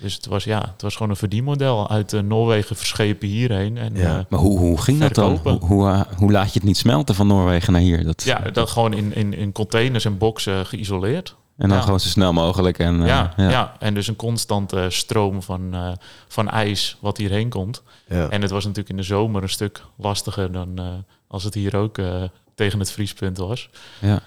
[0.00, 3.76] Dus het was, ja, het was gewoon een verdienmodel uit Noorwegen verschepen hierheen.
[3.76, 4.26] En, Ja.
[4.28, 5.40] Maar hoe, hoe ging dat dan?
[5.42, 8.04] Hoe, hoe, hoe laat je het niet smelten van Noorwegen naar hier?
[8.04, 11.36] Dat, ja, dat gewoon in, in, in containers en boxen geïsoleerd.
[11.58, 11.84] En dan ja.
[11.84, 12.78] gewoon zo snel mogelijk.
[12.78, 13.76] En, eh, ja, ja.
[13.78, 15.92] en dus een constante stroom van, eh,
[16.28, 17.82] van ijs wat hierheen komt.
[18.08, 18.28] Ja.
[18.28, 20.86] En het was natuurlijk in de zomer een stuk lastiger dan eh,
[21.26, 22.22] als het hier ook eh,
[22.54, 23.70] tegen het vriespunt was.
[24.00, 24.20] ja.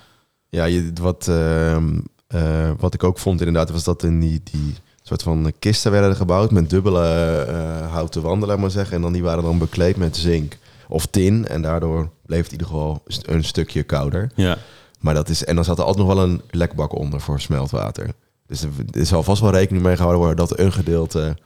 [0.49, 4.75] Ja, je, wat, ehm, eh, wat ik ook vond inderdaad, was dat in die, die
[5.03, 7.05] soort van kisten werden gebouwd met dubbele
[7.47, 8.95] eh, houten wanden, laat maar zeggen.
[8.95, 11.47] En dan die waren dan bekleed met zink of tin.
[11.47, 14.31] En daardoor bleef het in ieder geval een stukje kouder.
[14.35, 14.57] Ja.
[15.01, 18.13] Maar dat is, en dan zat er altijd nog wel een lekbak onder voor smeltwater.
[18.47, 21.37] Dus er, zal vast wel rekening mee gehouden worden dat een gedeelte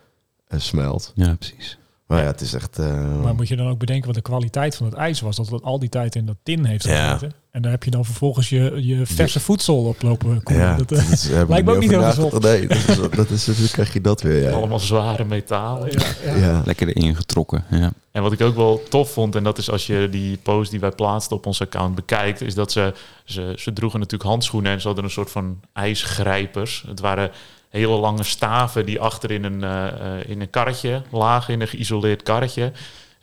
[0.48, 1.12] eh, smelt.
[1.16, 1.78] ja, precies.
[2.08, 2.80] Maar ja, het is echt...
[2.80, 5.36] eh, Maar moet je dan ook bedenken wat de kwaliteit van het ijs was?
[5.36, 7.12] Dat het al die tijd in dat tin heeft Ja.
[7.14, 7.36] gezeten.
[7.52, 10.66] En daar heb je dan vervolgens je, je verse voedsel op lopen koelen.
[10.66, 12.44] ja, dat, dat eh, is, lijkt me ook niet heel over gezond.
[12.44, 14.42] Nee, dat is, dat is, natuurlijk krijg je dat weer.
[14.42, 14.52] Ja.
[14.52, 15.92] Allemaal zware metalen.
[15.92, 16.36] ja, ja.
[16.36, 16.62] Ja.
[16.66, 17.64] Lekker erin getrokken.
[17.70, 17.92] Ja.
[18.12, 20.80] En wat ik ook wel tof vond, en dat is als je die post die
[20.80, 22.94] wij plaatsten op ons account bekijkt, is dat ze,
[23.26, 26.84] ze, ze droegen natuurlijk handschoenen en ze hadden een soort van ijsgrijpers.
[26.88, 27.32] Het waren
[27.76, 31.68] hele lange staven die achter in een, eh, eh, in een karretje lagen, in een
[31.68, 32.72] geïsoleerd karretje.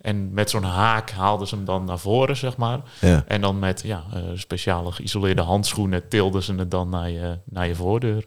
[0.00, 2.80] En met zo'n haak haalden ze hem dan naar voren, zeg maar.
[3.00, 3.24] Ja.
[3.26, 7.66] En dan met ja, eh, speciale geïsoleerde handschoenen tilden ze het dan naar je, naar
[7.66, 8.26] je voordeur.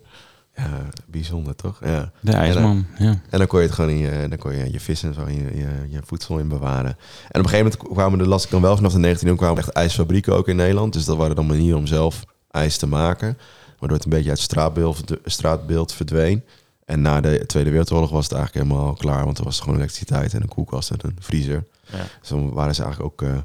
[0.55, 1.79] ja, bijzonder toch?
[1.83, 2.11] Ja.
[2.19, 2.85] De ijsman.
[2.97, 3.21] Ja.
[3.29, 5.29] En dan kon je het gewoon in je, dan kon je je vis en zo,
[5.29, 6.91] je, je, je voedsel in bewaren.
[6.91, 9.35] En op een gegeven moment kwamen er, las ik dan wel vanaf de 19e eeuw,
[9.35, 10.93] kwamen echt ijsfabrieken ook in Nederland.
[10.93, 13.37] Dus dat waren dan manieren om zelf ijs te maken.
[13.85, 16.43] Waardoor het een beetje uit het straatbeeld, straatbeeld verdween.
[16.85, 19.25] En na de Tweede Wereldoorlog was het eigenlijk helemaal klaar.
[19.25, 21.63] Want er was gewoon elektriciteit en een koelkast en een vriezer.
[21.91, 21.97] Ja.
[22.19, 23.37] Dus dan waren ze eigenlijk ook eh,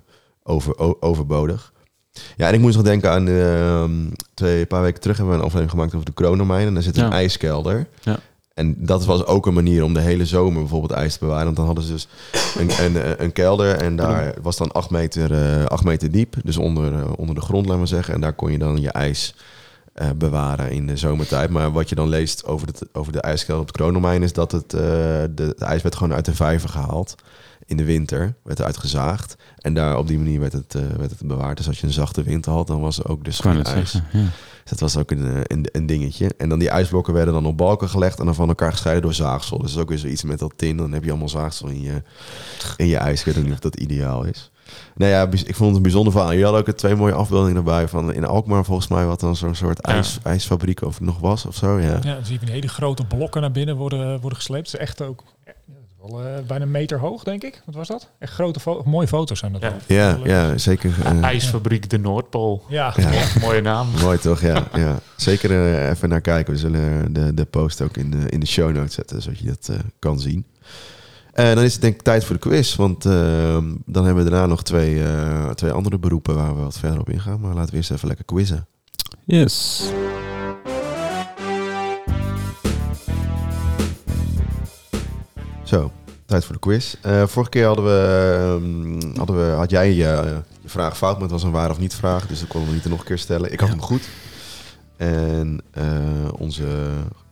[0.42, 1.72] over, overbodig.
[2.36, 3.92] Ja, en ik moest nog denken aan ehm,
[4.34, 6.66] twee een paar weken terug hebben we een aflevering gemaakt over de kroondomein.
[6.66, 7.10] En daar zit een Ja.
[7.12, 7.86] ijskelder.
[8.02, 8.18] Ja.
[8.54, 11.44] En dat was ook een manier om de hele zomer bijvoorbeeld ijs te bewaren.
[11.44, 12.08] Want dan hadden ze dus
[12.58, 16.34] een, een, een kelder en daar was dan acht meter, eh, acht meter diep.
[16.44, 18.14] Dus onder, eh, onder de grond, laten we zeggen.
[18.14, 19.34] En daar kon je dan je ijs
[20.00, 21.50] eh, bewaren in de zomertijd.
[21.50, 24.22] Maar wat je dan leest over, het, over de ijskelder op het Kroondomein...
[24.22, 27.14] is dat het, eh, de, de ijs werd gewoon uit de vijver gehaald.
[27.66, 29.36] In de winter werd er uitgezaagd.
[29.58, 31.56] En daar op die manier werd het, eh, werd het bewaard.
[31.56, 33.90] Dus als je een zachte winter had, dan was er ook dus geen het ijs.
[33.90, 34.20] zeggen.
[34.20, 34.24] Ja.
[34.62, 36.30] Dus dat was ook een, een, een dingetje.
[36.36, 39.14] En dan die ijsblokken werden dan op balken gelegd en dan van elkaar gescheiden door
[39.14, 39.58] zaagsel.
[39.58, 40.76] Dus dat is ook weer zoiets met dat tin.
[40.76, 42.02] Dan heb je allemaal zaagsel in je,
[42.76, 43.24] in je ijs.
[43.24, 44.50] Ik weet niet of dat ideaal is.
[44.94, 46.32] Nou ja, ik vond het een bijzonder verhaal.
[46.32, 49.54] Je had ook twee mooie afbeeldingen erbij van in Alkmaar volgens mij wat dan zo'n
[49.54, 49.92] soort Ja.
[49.94, 51.78] ijs, ijsfabriek of nog was of zo.
[51.78, 51.88] Ja.
[52.02, 54.70] Ja, dan zie je van hele grote blokken naar binnen worden, worden gesleept.
[54.72, 55.24] Het is echt ook
[56.02, 57.62] wel, eh, bijna een meter hoog, denk ik.
[57.66, 58.08] Wat was dat?
[58.18, 59.72] Echt grote fo- mooie foto's zijn dat.
[59.86, 60.18] Ja.
[60.24, 60.92] Ja, zeker.
[61.04, 62.62] eh, IJsfabriek de Noordpool.
[62.68, 63.10] Ja, Ja.
[63.40, 63.88] Mooie naam.
[64.02, 64.66] Mooi toch, ja.
[64.74, 64.98] ja.
[65.16, 66.52] Zeker eh, even naar kijken.
[66.52, 69.46] We zullen de, de post ook in de, in de show notes zetten, zodat je
[69.46, 70.44] dat eh, kan zien.
[71.32, 72.76] En dan is het denk ik tijd voor de quiz.
[72.76, 73.12] Want eh,
[73.86, 77.08] dan hebben we daarna nog twee, eh, twee andere beroepen waar we wat verder op
[77.10, 77.40] ingaan.
[77.40, 78.66] Maar laten we eerst even lekker quizzen.
[79.24, 79.82] Yes.
[85.64, 85.92] Zo,
[86.26, 86.94] tijd voor de quiz.
[87.02, 91.22] Eh, vorige keer hadden we, ehm, hadden we, had jij je, je vraag fout, maar
[91.22, 92.26] het was een waar of niet vraag.
[92.26, 93.52] Dus ik kon hem niet nog een keer stellen.
[93.52, 93.74] Ik had Ja.
[93.74, 94.08] hem goed.
[94.96, 95.60] En
[96.38, 96.66] onze,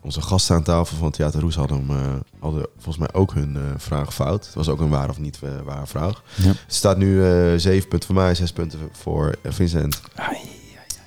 [0.09, 3.57] onze gasten aan tafel van Theater Roes hadden, hem, eh, hadden volgens mij ook hun
[3.57, 4.47] eh, vraag fout.
[4.47, 6.23] Het was ook een waar of niet eh, waar vraag.
[6.35, 6.49] Ja.
[6.49, 7.23] Het staat nu
[7.59, 10.01] zeven punten voor mij, zes punten voor Vincent.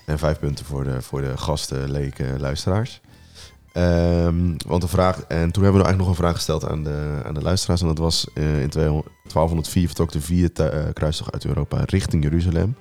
[0.06, 3.02] En vijf punten voor de, voor de gasten, leken, luisteraars.
[3.72, 7.22] Ehm, want de vraag, en toen hebben we eigenlijk nog een vraag gesteld aan de,
[7.26, 7.82] aan de luisteraars.
[7.82, 12.76] En dat was in 200 1204 vertrok de vierde kruistocht uit Europa richting Jeruzalem.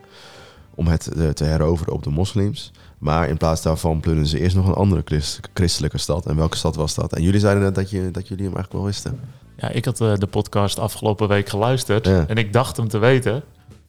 [0.75, 2.73] Om het te heroveren op de moslims.
[3.01, 6.27] Maar in plaats daarvan plunderden ze eerst nog een andere christ- christelijke stad.
[6.27, 7.13] En welke stad was dat?
[7.13, 9.21] En jullie zeiden net dat, je, dat jullie hem eigenlijk wel wisten.
[9.57, 12.07] Ja, ik had eh, de podcast afgelopen week geluisterd.
[12.07, 12.25] Ja.
[12.27, 13.43] En ik dacht hem te weten.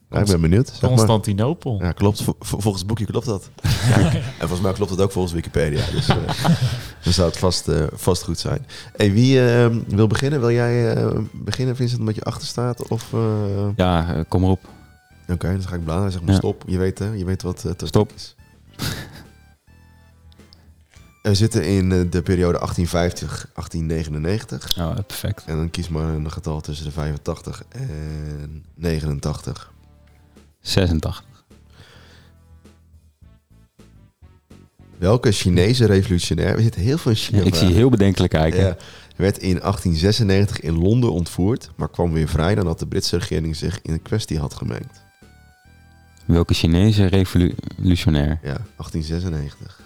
[0.10, 0.68] Ja, ik ben benieuwd.
[0.68, 0.90] Zeg maar.
[0.90, 1.78] Constantinopel.
[1.82, 2.24] Ja, klopt.
[2.24, 3.50] Vol- vol- volgens het boekje klopt dat.
[4.40, 5.86] En volgens mij klopt het ook volgens Wikipedia.
[5.92, 6.16] Dus eh,
[7.04, 8.66] dan zou het vast, eh, vast goed zijn.
[8.96, 10.40] Hey, wie eh, wil beginnen?
[10.40, 12.88] Wil jij eh, beginnen, Vincent, omdat je achter staat?
[12.88, 13.20] Of, eh,
[13.76, 14.60] Ja, kom maar op.
[15.30, 16.12] Oké, dan ga ik bladeren.
[16.12, 16.38] Zeg maar Ja.
[16.38, 16.64] stop.
[16.68, 17.12] Je weet, hè?
[17.12, 18.12] je weet wat uh, Stop.
[18.16, 18.36] is.
[21.22, 22.64] We zitten in eh, de periode 1850-1899.
[24.78, 25.44] Oh, perfect.
[25.46, 29.72] En dan kies maar een getal tussen de 85 en 89.
[30.62, 31.24] 86.
[34.98, 36.56] Welke Chinese revolutionair...
[36.56, 37.42] We zitten heel veel in Ja, China.
[37.44, 38.60] ik zie je heel bedenkelijk kijken.
[38.60, 38.76] Ja,
[39.16, 43.80] werd in 1896 in Londen ontvoerd, maar kwam weer vrij nadat de Britse regering zich
[43.82, 45.01] in de kwestie had gemengd.
[46.32, 48.40] Welke Chinese revolutionair?
[48.44, 49.80] Ja, 1896.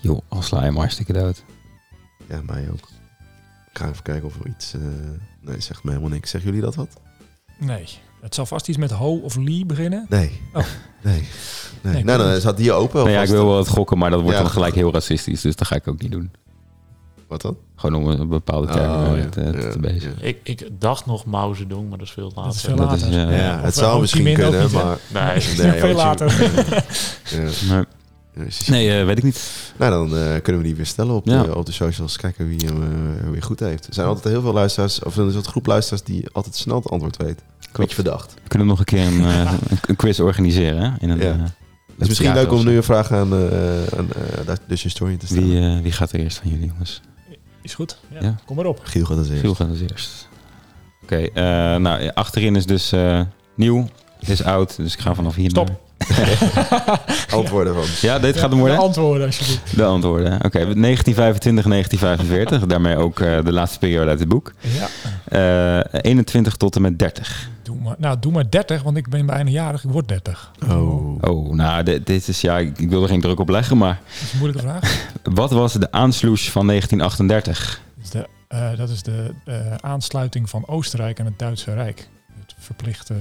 [0.00, 1.44] Joh, al sla je hem hartstikke dood.
[2.28, 2.88] Ja, mij ook.
[3.72, 4.74] Ik ga even kijken of er iets...
[4.74, 4.80] eh,
[5.40, 6.30] Nee, zegt me helemaal niks.
[6.30, 7.00] Zeggen jullie dat wat?
[7.58, 7.88] nee.
[8.20, 10.06] Het zal vast iets met Ho of Lee beginnen.
[10.08, 10.40] Nee.
[10.52, 10.64] Oh.
[11.02, 11.22] Nee.
[11.82, 11.92] nee.
[11.94, 12.96] Nee, nou, dan staat die open.
[13.00, 14.42] Nou ja, ik wil wel het gokken, maar dat wordt Ja.
[14.42, 15.40] dan gelijk heel racistisch.
[15.40, 16.30] Dus dat ga ik ook niet doen.
[17.32, 17.56] Wat dan?
[17.76, 19.28] Gewoon om een bepaalde term Oh, eh, ja.
[19.28, 20.12] te, te bezig.
[20.20, 22.76] Ik, ik dacht nog Mao Zedong, maar dat is veel Dat is later.
[22.76, 23.36] veel Dat is, later.
[23.36, 24.98] ja, het eh, zou misschien kunnen, niet, maar...
[25.12, 26.30] Nee, Nee, veel later.
[27.30, 27.48] Ja.
[27.68, 27.84] Maar
[28.66, 29.50] Nee, eh, weet ik niet.
[29.76, 31.42] Nou, dan eh, kunnen we die weer stellen op, Ja.
[31.42, 32.16] de, op de socials.
[32.16, 33.86] Kijken wie hem weer goed heeft.
[33.86, 36.76] Er zijn altijd heel veel luisteraars, of er is een groep luisteraars die altijd snel
[36.76, 37.42] het antwoord weet.
[37.72, 38.34] Beetje verdacht.
[38.42, 39.26] We kunnen nog een keer een,
[39.86, 40.82] een, quiz organiseren.
[40.82, 40.90] Hè?
[41.00, 41.36] In een, Ja.
[41.36, 44.08] Het is misschien leuk om nu een vraag aan, eh aan
[44.66, 45.48] dus je story te stellen.
[45.48, 47.00] Wie, eh, wie gaat er eerst van jullie, jongens?
[47.62, 47.98] Is goed.
[48.08, 48.36] Ja, Ja.
[48.44, 48.80] Kom maar op.
[48.82, 49.40] Giel gaat als eerst.
[49.40, 50.28] Giel gaat als eerst.
[51.02, 51.44] Oké, eh,
[51.76, 53.20] nou, achterin is dus eh,
[53.56, 53.88] nieuw.
[54.18, 55.66] Het is oud, dus ik ga vanaf hier Stop.
[55.68, 55.76] naar-
[57.30, 57.84] Antwoorden van.
[58.00, 58.78] Ja, dit gaat hem De worden?
[58.78, 59.76] antwoorden, alsjeblieft.
[59.76, 60.32] De antwoorden.
[60.34, 62.66] Oké, 1925, 1945.
[62.72, 64.52] Daarmee ook eh, de laatste periode uit het boek.
[64.60, 64.88] Ja.
[65.92, 67.48] Eh 21 tot en met 30.
[67.72, 69.84] Doe maar, nou, doe maar 30, want ik ben bijna jarig.
[69.84, 70.52] Ik word 30.
[70.68, 71.22] Oh.
[71.22, 74.00] Oh, nou, dit, dit is ja, ik, ik wil er geen druk op leggen, maar
[74.04, 75.06] Dat is een moeilijke vraag.
[75.40, 77.80] wat was de aansluis van 1938?
[77.94, 82.08] Dat is de, eh, dat is de eh, aansluiting van Oostenrijk en het Duitse Rijk.
[82.40, 83.14] Het verplichte...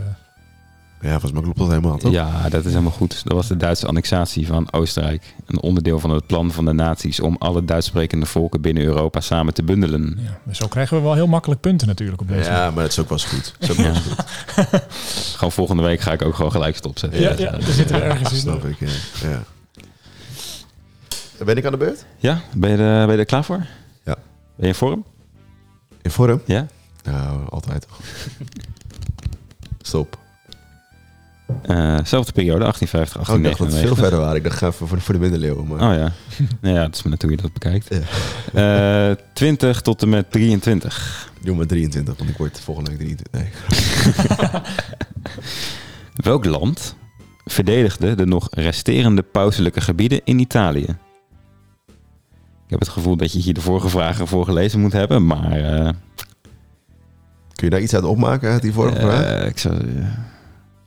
[1.02, 2.12] Ja, volgens mij klopt dat helemaal, toch?
[2.12, 3.24] Ja, dat is helemaal goed.
[3.24, 5.36] Dat was de Duitse annexatie van Oostenrijk.
[5.46, 9.54] Een onderdeel van het plan van de naties om alle Duitssprekende volken binnen Europa samen
[9.54, 10.20] te bundelen.
[10.24, 12.92] Ja, dus zo krijgen we wel heel makkelijk punten natuurlijk op deze Ja, maar het
[12.92, 13.56] is ook wel eens goed.
[13.60, 14.24] Is ook wel eens goed.
[15.38, 17.22] Gewoon volgende week ga ik ook gewoon gelijk stopzetten.
[17.22, 18.38] Ja, ja, er zitten we ergens in.
[18.38, 18.88] Snap ik, ja.
[19.30, 19.44] ja.
[21.46, 22.06] Ben ik aan de beurt?
[22.18, 23.66] Ja, ben je, er, ben je er klaar voor?
[24.04, 24.16] Ja.
[24.56, 25.06] Ben je in vorm?
[26.02, 26.42] In vorm?
[26.46, 26.68] Ja?
[27.04, 28.00] Nou, altijd toch.
[29.82, 30.21] Stop.
[31.62, 33.98] Eh, zelfde periode, 1850, Oh, ik dacht dat het veel 1899.
[33.98, 34.36] verder waren.
[34.36, 35.68] Ik dacht, ga voor de, voor de middeleeuwen.
[35.68, 35.90] Maar...
[35.92, 36.12] Oh ja.
[36.62, 37.96] nou ja, dat is maar net hoe je dat bekijkt.
[38.54, 39.10] Ja.
[39.10, 41.30] Eh, 20 tot en met 23.
[41.42, 43.32] Doe maar 23, want ik word volgende week 23.
[43.32, 44.62] Nee.
[46.16, 46.96] Welk land
[47.46, 50.88] verdedigde de nog resterende pauselijke gebieden in Italië?
[52.66, 55.52] Ik heb het gevoel dat je hier de vorige vragen voor gelezen moet hebben, maar...
[55.52, 55.90] eh,
[57.56, 59.46] Kun je daar iets uit opmaken uit die vorige eh, vraag?
[59.46, 59.76] ik zou,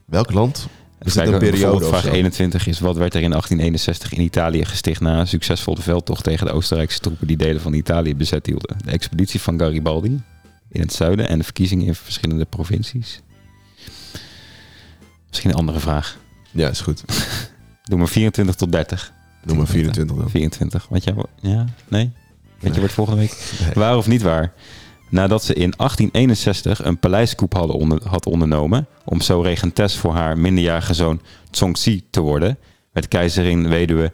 [0.04, 0.66] Welk land?
[1.02, 2.10] Is een periode vraag zo?
[2.10, 6.46] 21 is, wat werd er in 1861 in Italië gesticht na een succesvolle veldtocht tegen
[6.46, 8.76] de Oostenrijkse troepen die delen van Italië bezet hielden?
[8.84, 10.22] De expeditie van Garibaldi
[10.68, 13.20] in het zuiden en de verkiezingen in verschillende provincies.
[15.28, 16.18] Misschien een andere vraag.
[16.50, 17.04] Ja, is goed.
[17.88, 19.12] Doe maar 24 tot 30.
[19.44, 20.30] Doe maar 24 dan.
[20.30, 20.86] 24.
[20.88, 21.64] Weet je, ja?
[21.88, 22.04] Nee?
[22.08, 22.12] Weet
[22.60, 22.78] je Nee.
[22.78, 23.36] wordt volgende week?
[23.60, 23.72] Nee.
[23.74, 24.52] Waar of niet waar?
[25.14, 28.87] Nadat ze in 1861 een paleiskoep hadden onder, had ondernomen...
[29.05, 32.59] om zo regentes voor haar minderjarige zoon Zongzi te worden...
[32.92, 34.12] werd keizerin weduwe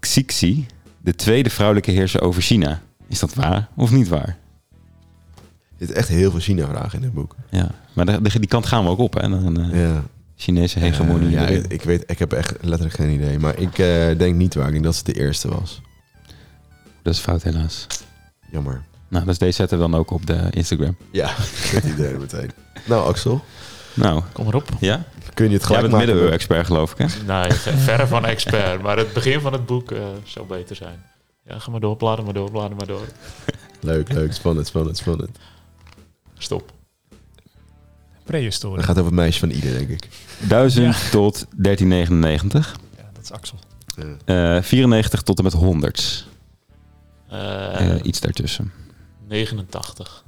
[0.00, 0.66] Xixi
[1.00, 2.80] de tweede vrouwelijke heerser over China.
[3.08, 4.36] Is dat waar of niet waar?
[4.68, 7.34] Er zitten echt heel veel China-vragen in dit boek.
[7.50, 9.22] Ja, maar de, de- die kant gaan we ook op, hè?
[9.22, 10.02] Een eh, Ja.
[10.36, 11.26] Chinese hegemonie.
[11.26, 13.38] Eh, ja, ik, ik weet, ik heb echt letterlijk geen idee.
[13.38, 14.66] Maar ik eh, denk niet waar.
[14.66, 15.80] Ik denk dat het de eerste was.
[17.02, 17.86] Dat is fout helaas.
[18.50, 18.82] Jammer.
[19.08, 20.96] Nou, dus deze zetten we dan ook op de Instagram.
[21.10, 21.28] Ja,
[21.72, 22.50] goed idee meteen.
[22.86, 23.44] Nou, Axel,
[23.94, 24.68] Nou, Kom maar op.
[24.80, 25.04] ja?
[25.34, 25.98] kun je het Jij gelijk bent maken?
[25.98, 27.04] middeleeuwen-expert, geloof ik, hè?
[27.26, 28.82] Nee, ver- verre van expert.
[28.82, 31.02] Maar het begin van het boek eh, zou beter zijn.
[31.46, 33.06] Ja, ga maar door, blader maar door, blader maar door.
[33.80, 34.32] Leuk, leuk.
[34.32, 35.38] Spannend, spannend, spannend.
[36.38, 36.72] Stop.
[38.24, 38.76] Prehistorie.
[38.76, 40.08] Dat gaat over het meisje van ieder, denk ik.
[40.48, 42.76] 1000 tot 1399.
[42.96, 43.58] Ja, dat is Axel.
[44.26, 44.56] Ja.
[44.56, 46.26] Eh 94 tot en met 100.
[47.28, 48.72] Eh, Eh, iets daartussen.
[49.28, 50.24] 89.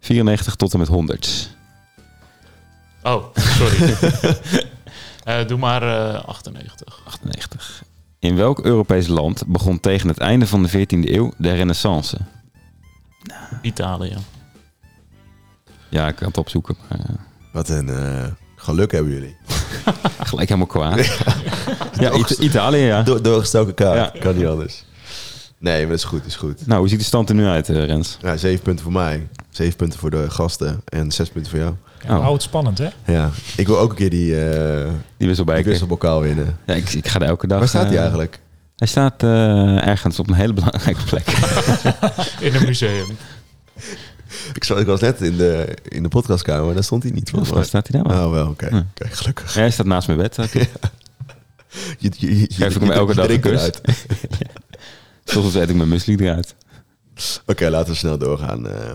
[0.00, 1.50] 94 tot en met 100.
[3.02, 3.94] Oh, sorry.
[5.24, 5.82] Eh, doe maar
[6.14, 7.00] eh 98.
[7.06, 7.82] 98.
[8.18, 12.16] In welk Europees land begon tegen het einde van de 14e eeuw de renaissance?
[13.62, 14.16] Italië.
[15.88, 16.76] Ja, ik kan het opzoeken.
[16.88, 17.14] Maar, eh,
[17.52, 18.24] Wat een eh,
[18.56, 19.36] geluk hebben jullie.
[20.30, 21.04] gelijk helemaal kwaad.
[22.00, 23.02] ja, It- Italië, ja.
[23.02, 24.14] Door, doorgestoken kaart.
[24.14, 24.20] Ja.
[24.20, 24.84] Kan niet anders.
[25.64, 26.66] Nee, maar dat is goed, is goed.
[26.66, 28.16] Nou, hoe ziet de stand er nu uit, eh, Rens?
[28.20, 29.26] Ja, zeven punten voor mij.
[29.50, 30.80] Zeven punten voor de gasten.
[30.84, 31.74] En zes punten voor jou.
[32.06, 32.20] Ja, Oh.
[32.20, 32.88] Hou het spannend, hè?
[33.06, 35.56] Ja, ik wil ook een keer die, eh Die wissel bij.
[35.56, 36.58] die wisselbokaal winnen.
[36.66, 37.58] Ja, ik, ik ga er elke dag...
[37.58, 38.40] Waar staat die eh, eigenlijk?
[38.76, 41.26] Hij staat eh, ergens op een hele belangrijke plek.
[42.46, 43.06] In een museum.
[44.54, 47.30] Ik, zag, ik was net in de, in de podcastkamer en daar stond hij niet.
[47.30, 47.68] Volgens mij mij.
[47.68, 48.26] staat hij daar wel.
[48.26, 48.68] Oh, wel, oké.
[48.70, 48.86] Ja.
[49.00, 49.54] Oké, gelukkig.
[49.54, 50.32] Ja, hij staat naast mijn bed.
[50.32, 50.68] staat hij.
[51.98, 53.70] Je, je, je, Geef ik hem elke dag een kus.
[55.42, 56.54] Soms eet ik mijn muesli eruit.
[57.46, 58.68] Oké, laten we snel doorgaan.
[58.68, 58.94] eh.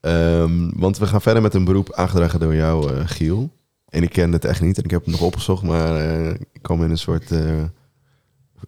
[0.00, 3.50] Ehm, want we gaan verder met een beroep aangedragen door jou, eh, Giel.
[3.88, 6.58] En ik ken het echt niet en ik heb het nog opgezocht, maar eh, ik
[6.62, 7.62] kwam in een soort eh,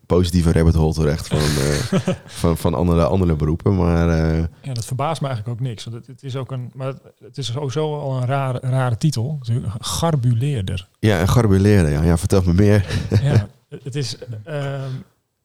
[0.06, 1.98] positieve rabbit hole terecht van, eh,
[2.40, 3.76] van, van andere, andere beroepen.
[3.76, 5.84] Maar eh, Ja, dat verbaast me eigenlijk ook niks.
[5.84, 9.40] Want het, het is ook een, maar het is sowieso al een rare, rare titel.
[9.78, 10.88] Garbuleerder.
[10.98, 11.88] ja, en garbuleerde.
[11.90, 12.86] Ja, ja, vertel me meer.
[13.22, 13.48] ja,
[13.84, 14.90] het is, ehm,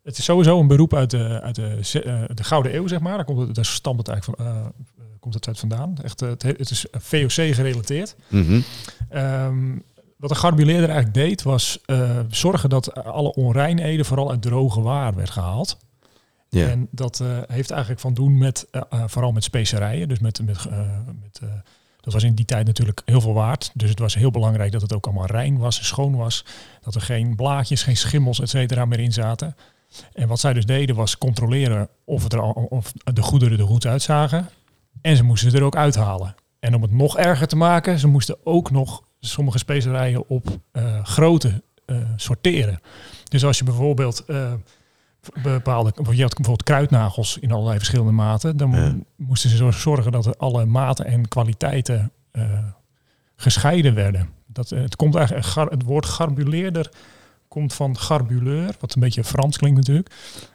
[0.04, 3.16] het is sowieso een beroep uit de, uit de, eh, de Gouden Eeuw, zeg maar.
[3.16, 4.66] Daar, komt het, daar stamt het eigenlijk van, eh,
[5.20, 5.96] komt het uit vandaan.
[6.04, 8.16] Echt, eh, het, he- het is VOC gerelateerd.
[8.28, 8.62] Mhm.
[9.10, 9.78] Ehm,
[10.18, 15.16] wat de garbuleerder eigenlijk deed, was eh, zorgen dat alle onreinheden vooral uit droge waar
[15.16, 15.78] werd gehaald.
[16.50, 16.68] Ja.
[16.70, 20.08] En dat eh, heeft eigenlijk van doen met, eh, eh, vooral met specerijen.
[20.10, 20.78] Dus met, met, eh,
[21.22, 21.50] met eh,
[22.02, 23.72] dat was in die tijd natuurlijk heel veel waard.
[23.74, 26.46] Dus het was heel belangrijk dat het ook allemaal rein was schoon was.
[26.82, 29.56] Dat er geen blaadjes, geen schimmels, et cetera meer in zaten.
[30.14, 33.66] En wat zij dus deden was controleren of, het er al, of de goederen er
[33.66, 34.50] goed uitzagen.
[35.02, 36.36] En ze moesten ze er ook uithalen.
[36.60, 41.04] En om het nog erger te maken, ze moesten ook nog sommige specerijen op eh,
[41.06, 42.80] grootte eh, sorteren.
[43.24, 44.54] Dus als je bijvoorbeeld eh,
[45.44, 48.96] bepaalde, je had bijvoorbeeld kruidnagels in allerlei verschillende maten, dan Ja.
[49.16, 52.12] moesten ze zo zorgen dat er alle maten en kwaliteiten
[53.36, 54.30] gescheiden werden.
[54.48, 56.90] Dat, het, komt eigenlijk, het woord garbuleerder
[57.52, 60.12] komt van garbuleur, wat een beetje Frans klinkt natuurlijk.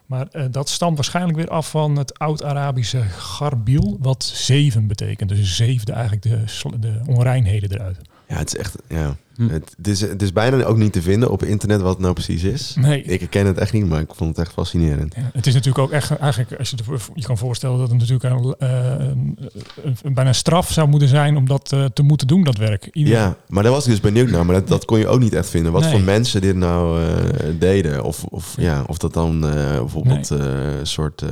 [0.06, 5.28] Maar eh, dat stamt waarschijnlijk weer af van het Oud-Arabische garbiel, wat zeven betekent.
[5.28, 6.44] Dus zeefde eigenlijk de,
[6.80, 7.98] de onreinheden eruit.
[8.28, 8.74] Ja, het is echt.
[8.88, 9.16] Ja.
[9.36, 9.48] Hm.
[9.48, 12.12] Het, het is, het is bijna ook niet te vinden op internet wat het nou
[12.14, 12.74] precies is.
[12.78, 13.02] Nee.
[13.02, 15.14] Ik ken het echt niet, maar ik vond het echt fascinerend.
[15.16, 16.76] Ja, het is natuurlijk ook echt, eigenlijk, als je
[17.14, 19.38] je kan voorstellen dat het natuurlijk een, eh, een,
[19.82, 22.88] een- een- bijna straf zou moeten zijn om dat eh, te moeten doen, dat werk.
[22.92, 24.46] Ja, maar daar was ik dus benieuwd naar.
[24.46, 25.72] Maar dat, dat kon je ook niet echt vinden.
[25.72, 25.90] Wat Nee.
[25.90, 27.18] voor mensen dit nou eh,
[27.58, 28.04] deden.
[28.04, 31.22] Of, of, ja, of dat dan eh, bijvoorbeeld een soort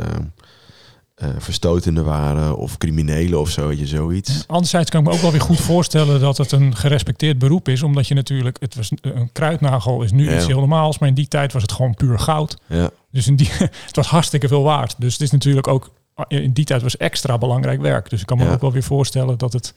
[1.15, 2.57] eh eh, verstotenden waren.
[2.57, 4.45] Of criminelen of zo, weet je, zoiets.
[4.47, 7.83] Anderzijds kan ik me ook wel weer goed voorstellen dat het een gerespecteerd beroep is,
[7.83, 10.37] omdat je natuurlijk, het was een kruidnagel is nu Ja.
[10.37, 12.57] iets heel normaals, maar in die tijd was het gewoon puur goud.
[12.67, 13.51] Ja, Dus in die,
[13.87, 14.95] het was hartstikke veel waard.
[14.99, 15.91] Dus het is natuurlijk ook,
[16.29, 18.11] in die tijd was extra belangrijk werk.
[18.11, 18.53] Dus ik kan me Ja.
[18.53, 19.75] ook wel weer voorstellen dat het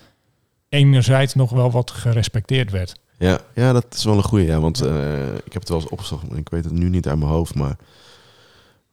[0.69, 2.95] enerzijds nog wel wat gerespecteerd werd.
[3.17, 4.45] ja, ja, dat is wel een goeie.
[4.45, 6.23] Ja, want eh, ik heb het wel eens opgezocht.
[6.35, 7.75] Ik weet het nu niet uit mijn hoofd, maar...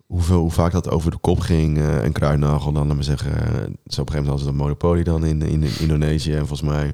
[0.07, 3.33] Hoeveel, hoe vaak dat over de kop ging, eh, een kruidnagel dan, laat maar zeggen.
[3.33, 6.33] eh, zo op een gegeven moment hadden ze een monopolie dan in, in, Indonesië.
[6.33, 6.93] En volgens mij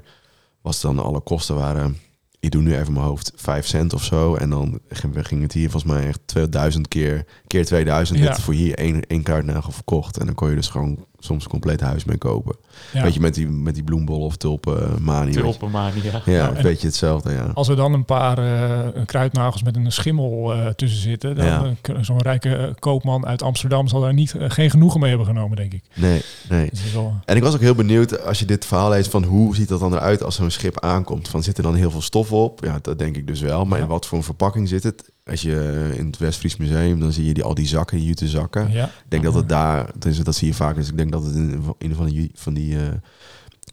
[0.61, 1.97] was het dan alle kosten waren,
[2.39, 4.35] ik doe nu even mijn hoofd, 5 cent of zo.
[4.35, 8.23] En dan ging, het hier volgens mij echt 2000 keer, keer 2000 Ja.
[8.25, 10.17] werd voor hier één, één kruidnagel verkocht.
[10.17, 12.55] En dan kon je dus gewoon soms een compleet huis mee kopen.
[12.93, 13.03] Ja.
[13.03, 15.25] Weet je, met die, met die bloembollen of tulpen manie.
[15.25, 15.41] weet je.
[15.41, 16.01] Tulpenmania.
[16.25, 17.51] Ja, Nou, een en- beetje hetzelfde, ja.
[17.53, 21.63] Als er dan een paar eh, kruidnagels met een schimmel eh, tussen zitten, dan Ja.
[21.81, 25.73] eh, zo'n rijke koopman uit Amsterdam zal daar niet, geen genoegen mee hebben genomen, denk
[25.73, 25.83] ik.
[25.95, 26.69] Nee, nee.
[26.69, 29.55] Dus wel, En ik was ook heel benieuwd als je dit verhaal leest van hoe
[29.55, 31.27] ziet dat dan eruit als zo'n schip aankomt.
[31.27, 32.63] Van zit er dan heel veel stof op?
[32.63, 33.65] Ja, dat denk ik dus wel.
[33.65, 33.83] Maar Ja.
[33.83, 35.11] in wat voor een verpakking zit het?
[35.31, 38.71] Als je in het Westfries Museum, dan zie je die, al die zakken, jute zakken.
[38.71, 38.85] ja.
[38.85, 40.75] Ik denk dat het daar, dus dat zie je vaak.
[40.75, 42.87] Dus ik denk dat het in een van die, van die eh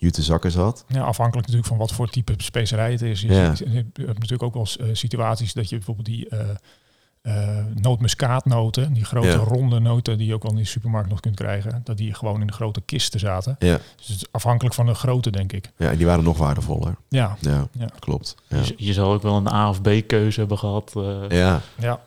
[0.01, 0.85] jute zakken zat.
[0.89, 3.21] Ja, afhankelijk natuurlijk van wat voor type specerij het is.
[3.21, 3.55] Je, Ja.
[3.71, 6.49] hebt natuurlijk ook wel eh, situaties dat je bijvoorbeeld die eh
[7.23, 7.35] eh,
[7.75, 9.35] nootmuskaatnoten, die grote Ja.
[9.37, 12.41] ronde noten die je ook wel in de supermarkt nog kunt krijgen, dat die gewoon
[12.41, 13.57] in de grote kisten zaten.
[13.59, 15.71] Ja, Dus het is afhankelijk van de grootte, denk ik.
[15.77, 16.95] ja die waren nog waardevoller.
[17.09, 17.89] Ja, Ja, Ja.
[17.99, 18.35] klopt.
[18.49, 18.57] Ja.
[18.65, 20.93] Je, je zou ook wel een A of B keuze hebben gehad.
[20.97, 22.01] eh Ja, ja.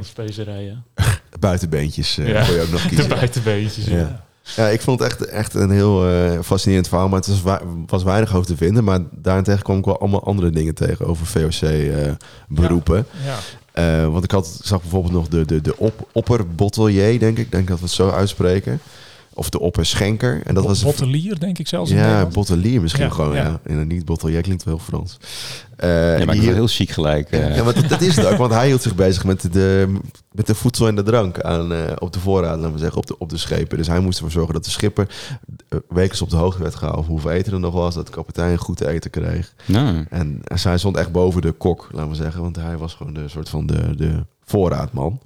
[0.00, 0.84] Specerijen.
[1.40, 2.44] buitenbeentjes eh Ja.
[2.44, 3.08] kon je ook nog De kiezen.
[3.08, 3.84] buitenbeentjes.
[3.84, 3.96] Ja.
[3.96, 4.26] Ja.
[4.56, 7.08] Ja, ik vond het echt, echt een heel eh, fascinerend verhaal.
[7.08, 8.84] Maar het was, wa- was weinig over te vinden.
[8.84, 13.06] Maar daarentegen kwam ik wel allemaal andere dingen tegen over VOC-beroepen.
[13.24, 13.36] ja.
[13.78, 17.38] Eh, want ik had, zag bijvoorbeeld nog de, de, de op, opperbottelier, denk.
[17.38, 18.80] Ik denk dat we het zo uitspreken.
[19.38, 20.40] Of de opperschenker.
[20.44, 21.90] En dat was Bottelier, denk ik zelfs.
[21.90, 23.34] in Ja, bottelier misschien Ja, gewoon.
[23.34, 23.42] Ja.
[23.44, 23.60] ja.
[23.62, 25.18] En niet bottelier klinkt wel heel Frans.
[25.76, 27.30] Eh, Ja, maar heel chic gelijk.
[27.30, 27.56] eh.
[27.56, 28.36] ja, maar dat, dat is het ook.
[28.36, 29.92] Want hij hield zich bezig met de,
[30.32, 33.06] met de voedsel en de drank aan, eh, op de voorraad, laten we zeggen, op
[33.06, 33.78] de, op de schepen.
[33.78, 35.06] Dus hij moest ervoor zorgen dat de schipper
[35.68, 37.94] eh, wekelijks op de hoogte werd gehouden hoeveel eten er nog was.
[37.94, 39.54] Dat de kapitein goed te eten kreeg.
[39.66, 42.42] Nou, En hij stond echt boven de kok, laten we zeggen.
[42.42, 45.20] Want hij was gewoon de soort van de, de voorraadman.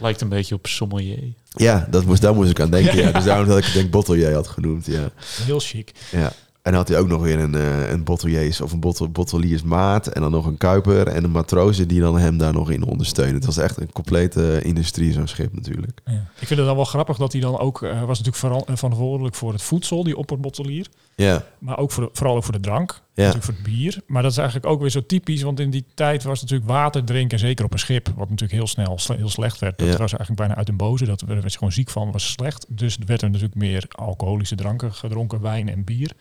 [0.00, 1.18] Lijkt een beetje op sommelier.
[1.48, 2.96] Ja, dat moest, daar moest ik aan denken.
[2.96, 3.12] Ja.
[3.22, 4.86] Dus daarom dat ik denk bottelier had genoemd.
[4.86, 5.10] Ja.
[5.44, 5.92] Heel chic.
[6.10, 6.32] Ja.
[6.62, 10.06] En dan had hij ook nog weer een, eh, een botteliers of een bottel, botteliersmaat.
[10.06, 13.34] En dan nog een kuiper en een matrozen die dan hem daar nog in ondersteunen.
[13.34, 16.00] Het was echt een complete industrie, zo'n schip natuurlijk.
[16.04, 16.12] Ja.
[16.40, 18.76] Ik vind het dan wel grappig dat hij dan ook, eh, was natuurlijk vooral eh,
[18.76, 20.86] verantwoordelijk voor het voedsel, die opperbottelier.
[21.16, 22.90] Ja, Maar ook voor de, vooral ook voor de drank.
[22.90, 23.00] Ja.
[23.24, 24.00] Natuurlijk voor het bier.
[24.06, 25.42] Maar dat is eigenlijk ook weer zo typisch.
[25.42, 28.66] Want in die tijd was natuurlijk water drinken, zeker op een schip, wat natuurlijk heel
[28.66, 29.78] snel sle- heel slecht werd.
[29.78, 29.92] Dat Ja.
[29.96, 31.04] was eigenlijk bijna uit een boze.
[31.04, 32.66] Dat werd je gewoon ziek van, was slecht.
[32.68, 36.12] Dus er werd er natuurlijk meer alcoholische dranken gedronken, wijn en bier.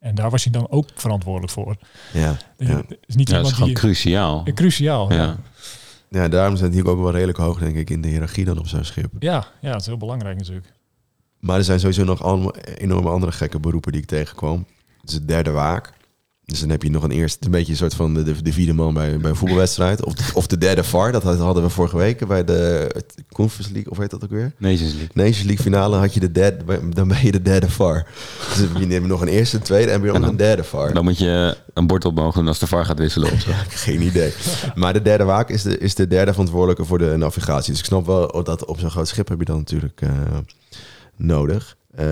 [0.00, 1.76] En daar was hij dan ook verantwoordelijk voor.
[2.12, 2.76] ja, ja.
[2.76, 3.76] Het is niet ja, dat is iemand gewoon die...
[3.76, 4.42] cruciaal.
[4.44, 5.16] eh, cruciaal, ja.
[5.16, 5.36] Ja.
[6.08, 6.22] ja.
[6.22, 8.66] ja, daarom zijn die ook wel redelijk hoog, denk ik, in de hiërarchie dan op
[8.66, 9.12] zo'n schip.
[9.18, 10.72] Ja, dat is heel belangrijk natuurlijk.
[11.38, 14.66] Maar er zijn sowieso nog allemaal enorme andere gekke beroepen die ik tegenkwam.
[15.02, 15.92] Dus het derde waak.
[16.50, 18.52] Dus dan heb je nog een eerste, een beetje een soort van de, de, de
[18.52, 20.04] vierde man bij, bij een voetbalwedstrijd.
[20.04, 22.90] Of, de- of de derde VAR, dat hadden we vorige week bij de
[23.32, 24.52] Conference League, of heet dat ook weer?
[24.58, 25.08] Nations League.
[25.14, 28.06] Nations League finale had je de derde, dan ben je de derde VAR.
[28.56, 30.92] Dus je neemt nog een eerste, een tweede en weer nog een derde VAR.
[30.94, 33.50] Dan moet je een bord op mogen doen als de VAR gaat wisselen of zo.
[33.68, 34.32] Geen idee.
[34.74, 37.70] Maar de derde waak is de, is de derde verantwoordelijke voor de navigatie.
[37.70, 40.10] Dus ik snap wel dat op zo'n groot schip heb je dan natuurlijk eh,
[41.16, 41.76] nodig.
[41.94, 42.06] Eh,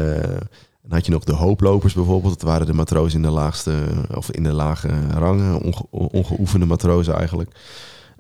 [0.89, 2.41] dan had je nog de hooplopers bijvoorbeeld.
[2.41, 3.72] Dat waren de matrozen in de laagste
[4.14, 7.51] of in de lage rangen, onge, ongeoefende matrozen eigenlijk.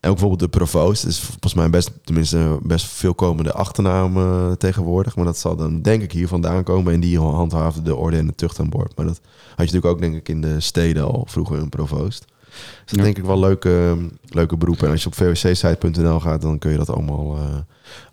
[0.00, 5.16] En ook bijvoorbeeld de provoost is volgens mij best, tenminste best veelkomende achternaam eh, tegenwoordig.
[5.16, 6.92] Maar dat zal dan denk ik hier vandaan komen.
[6.92, 8.96] En die handhaafde de orde en de tucht aan boord.
[8.96, 12.24] Maar dat had je natuurlijk ook denk ik in de steden al vroeger een provoost.
[12.48, 13.02] Dus dat Ja.
[13.02, 13.96] denk ik wel leuke,
[14.28, 14.86] leuke beroepen.
[14.86, 17.42] En als je op vocsite.nl gaat, dan kun je dat allemaal, eh,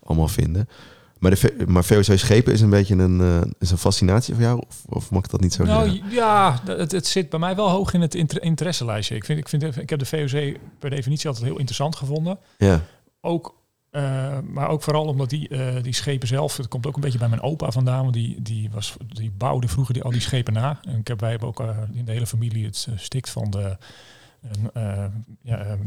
[0.04, 0.68] allemaal vinden.
[1.20, 4.44] Maar, de, V- maar VOC schepen is een beetje een, eh, is een fascinatie voor
[4.44, 4.64] jou?
[4.68, 6.10] Of, of mag ik dat niet zo Nou zeggen?
[6.12, 9.16] ja, het, het zit bij mij wel hoog in het inter interesselijstje.
[9.16, 12.38] Ik, vind, ik, vind, ik heb de VOC per definitie altijd heel interessant gevonden.
[12.58, 12.82] Ja,
[13.22, 13.56] Ook,
[13.92, 17.20] eh, maar ook vooral omdat die, eh, die schepen zelf, het komt ook een beetje
[17.20, 20.54] bij mijn opa vandaan, want die, die, was, die bouwde vroeger die, al die schepen
[20.54, 20.80] na.
[20.88, 21.60] En ik heb, wij hebben ook
[21.94, 23.78] in de hele familie het stikt van de
[25.42, 25.78] ja,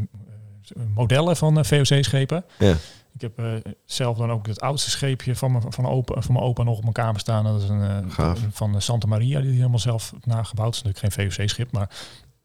[0.94, 2.44] modellen van VOC-schepen.
[2.58, 2.74] ja.
[3.18, 6.44] Ik heb eh, zelf dan ook het oudste scheepje van mijn, van, opa, van mijn
[6.46, 7.44] opa nog op mijn kamer staan.
[7.44, 8.40] Dat is een Gaaf.
[8.50, 10.74] van de Santa Maria, die hij helemaal zelf nagebouwd.
[10.74, 11.90] Is natuurlijk geen VOC-schip, maar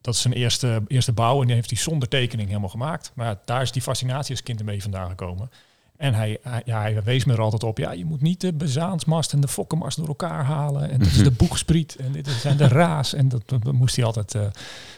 [0.02, 1.40] dat is zijn eerste, eerste bouw.
[1.42, 3.12] En die heeft hij zonder tekening helemaal gemaakt.
[3.16, 5.50] Maar daar is die fascinatie als kind beetje vandaan gekomen.
[5.98, 7.78] En hij, hij, ja, hij wees me er altijd op.
[7.78, 10.90] Ja, je moet niet de bezaansmast en de fokkenmast door elkaar halen.
[10.90, 13.14] En dit is de boegspriet en dit zijn de raas.
[13.14, 14.42] En dat, dat moest hij altijd, eh,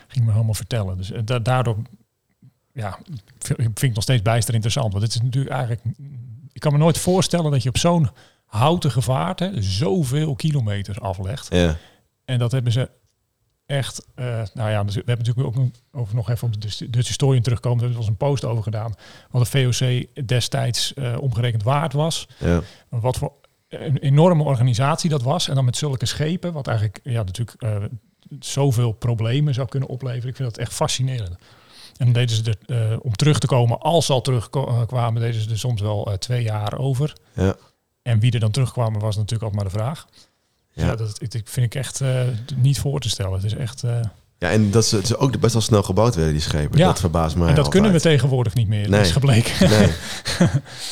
[0.07, 0.97] ging me helemaal vertellen.
[0.97, 1.77] Dus da- daardoor
[2.75, 2.99] ja,
[3.39, 4.91] vind vind ik nog steeds bijster interessant.
[4.91, 5.81] Want het is natuurlijk eigenlijk...
[6.53, 8.09] Ik kan me nooit voorstellen dat je op zo'n
[8.45, 11.47] houten gevaarte zoveel kilometers aflegt.
[11.55, 11.77] ja.
[12.25, 12.89] En dat hebben ze
[13.65, 14.05] echt...
[14.15, 16.59] eh, nou ja, dus we hebben natuurlijk ook nog- over nog even op de
[16.89, 17.83] Dutch- Historian terugkomen.
[17.83, 18.93] Er was een post over gedaan.
[19.31, 22.27] Wat de VOC destijds eh, omgerekend waard was.
[22.39, 22.61] ja.
[22.89, 23.33] Wat voor
[23.69, 25.47] een enorme organisatie dat was.
[25.49, 27.75] En dan met zulke schepen, wat eigenlijk ja, natuurlijk eh,
[28.39, 30.29] zoveel problemen zou kunnen opleveren.
[30.29, 31.35] Ik vind dat echt fascinerend.
[31.97, 35.41] En dan deden ze er, eh, om terug te komen, als ze al terugkwamen, deden
[35.41, 37.13] ze er soms wel eh, twee jaar over.
[37.33, 37.55] Ja.
[38.01, 40.05] En wie er dan terugkwamen, was natuurlijk altijd maar de vraag.
[40.71, 40.95] Ja, Ja.
[40.95, 42.21] dat, dat vind ik echt eh,
[42.55, 43.33] niet voor te stellen.
[43.33, 43.83] Het is echt.
[43.83, 43.99] eh,
[44.37, 46.77] ja, en dat ze, ze ook best wel snel gebouwd werden, die schepen.
[46.77, 46.85] Ja.
[46.87, 48.81] Dat verbaast mij en dat kunnen we tegenwoordig niet meer.
[48.89, 48.89] Nee.
[48.99, 49.69] Dat is gebleken.
[49.69, 49.91] Nee,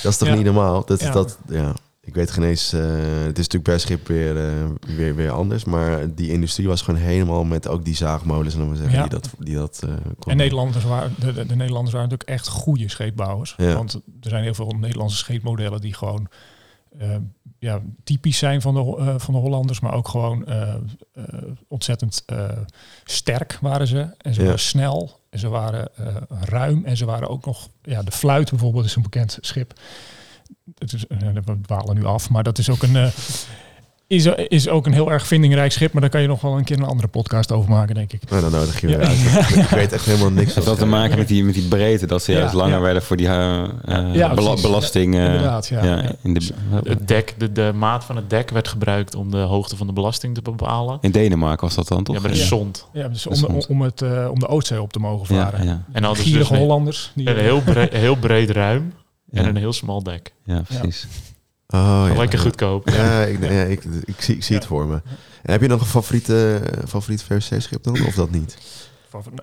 [0.04, 0.36] dat is toch Ja.
[0.36, 0.86] niet normaal?
[0.86, 1.12] Dat, Ja.
[1.12, 1.74] dat, ja.
[2.06, 2.82] Ik weet geen eens, eh,
[3.24, 5.64] het is natuurlijk per schip weer, eh, weer, weer anders.
[5.64, 9.02] Maar die industrie was gewoon helemaal met ook die zaagmolens, we zeggen, Ja.
[9.02, 10.14] die dat, die dat eh, konden.
[10.26, 13.54] En Nederlanders waren, de, de, de Nederlanders waren natuurlijk echt goede scheepbouwers.
[13.58, 13.74] Ja.
[13.74, 16.28] Want er zijn heel veel Nederlandse scheepmodellen die gewoon
[17.60, 20.46] ja, typisch zijn van de, van de Hollanders, maar ook gewoon
[21.68, 22.26] ontzettend
[23.04, 24.08] sterk waren ze.
[24.18, 24.46] En ze Ja.
[24.46, 25.90] waren snel en ze waren
[26.30, 29.74] ruim en ze waren ook nog, ja, de fluit bijvoorbeeld is een bekend schip.
[30.78, 32.96] Het is, eh, we dwalen nu af, maar dat is ook een.
[32.96, 33.08] eh,
[34.08, 36.64] is, is ook een heel erg vindingrijk schip, maar daar kan je nog wel een
[36.64, 38.30] keer een andere podcast over maken, denk ik.
[38.30, 38.98] Nou, dan nodig je Ja.
[38.98, 39.50] weer uit.
[39.64, 42.24] Ik weet echt helemaal niks Het had te maken met die, met die breedte, dat
[42.24, 42.82] ze Ja, juist langer ja.
[42.82, 44.62] werden voor die Ja, bela- precies.
[44.62, 45.16] belasting.
[45.16, 45.84] eh, Inderdaad, ja.
[45.86, 46.12] Ja.
[46.24, 46.50] In, de,
[46.84, 49.94] Het dek, de, de maat van het dek werd gebruikt om de hoogte van de
[49.94, 50.98] belasting te bepalen.
[51.02, 52.24] in Denemarken was dat dan toch?
[52.24, 52.46] Ja, een Ja.
[52.46, 52.88] zond.
[52.94, 55.66] Ja, dus om, om, het, eh, om de Oostzee op te mogen varen.
[55.66, 57.12] ja, En hadden ze dus Hollanders.
[57.16, 58.94] Die, een heel, breed, heel breed ruim
[59.34, 60.34] en een heel smal dek.
[60.46, 61.08] ja, precies.
[61.68, 62.16] Oh, ja.
[62.18, 62.90] Lekker goedkoop.
[62.90, 65.02] Ja, ik, ja, ik, ik, zie, ik zie het voor me.
[65.42, 68.06] En heb je nog een favoriete, favoriet VOC-schip dan?
[68.06, 68.58] Of dat niet?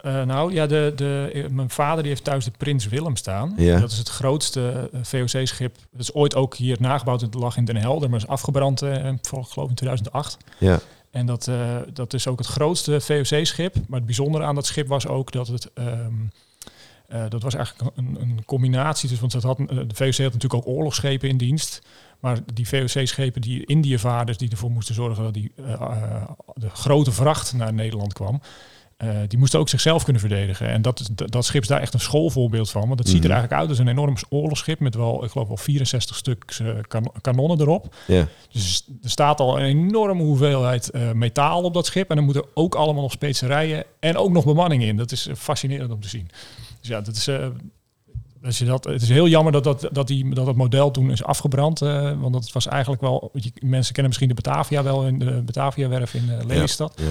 [0.03, 3.55] Eh, nou ja, de, de, eh, mijn vader die heeft thuis de Prins Willem staan.
[3.57, 3.81] Ja.
[3.81, 5.77] Dat is het grootste eh, VOC-schip.
[5.91, 7.21] Dat is ooit ook hier nagebouwd.
[7.21, 10.37] Het lag in Den Helder, maar is afgebrand, eh, voor, geloof ik in 2008.
[10.59, 10.81] Ja,
[11.11, 13.75] En dat, eh, dat is ook het grootste VOC-schip.
[13.75, 15.71] Maar het bijzondere aan dat schip was ook dat het...
[15.75, 16.13] ehm,
[17.11, 19.09] eh, dat was eigenlijk een, een combinatie.
[19.09, 21.83] Dus, want het had, eh, de VOC had natuurlijk ook oorlogsschepen in dienst.
[22.21, 26.23] Maar die VOC-schepen die Indiëvaarders die ervoor moesten zorgen dat die, eh,
[26.55, 28.41] de grote vracht naar Nederland kwam.
[29.29, 30.69] die moesten ook zichzelf kunnen verdedigen.
[30.69, 32.87] En dat, dat, dat schip is daar echt een schoolvoorbeeld van.
[32.87, 33.33] Want het ziet er Mhm.
[33.33, 37.61] eigenlijk uit als een enorm oorlogsschip met wel, ik geloof wel 64 stuks kan- kanonnen
[37.61, 37.95] erop.
[38.53, 42.11] Dus er staat al een enorme hoeveelheid metaal op dat schip.
[42.11, 44.97] En er moeten ook allemaal nog specerijen en ook nog bemanning in.
[44.97, 46.29] Dat is fascinerend om te zien.
[46.81, 47.47] Dus ja, dat is, eh,
[48.45, 51.11] als je dat, het is heel jammer dat dat, dat, die, dat dat model toen
[51.11, 51.83] is afgebrand.
[51.83, 53.31] eh, want dat was eigenlijk wel...
[53.35, 56.93] je- Mensen kennen misschien de Batavia wel, in de Batavia-werf in eh, Lelystad.
[56.97, 57.05] ja.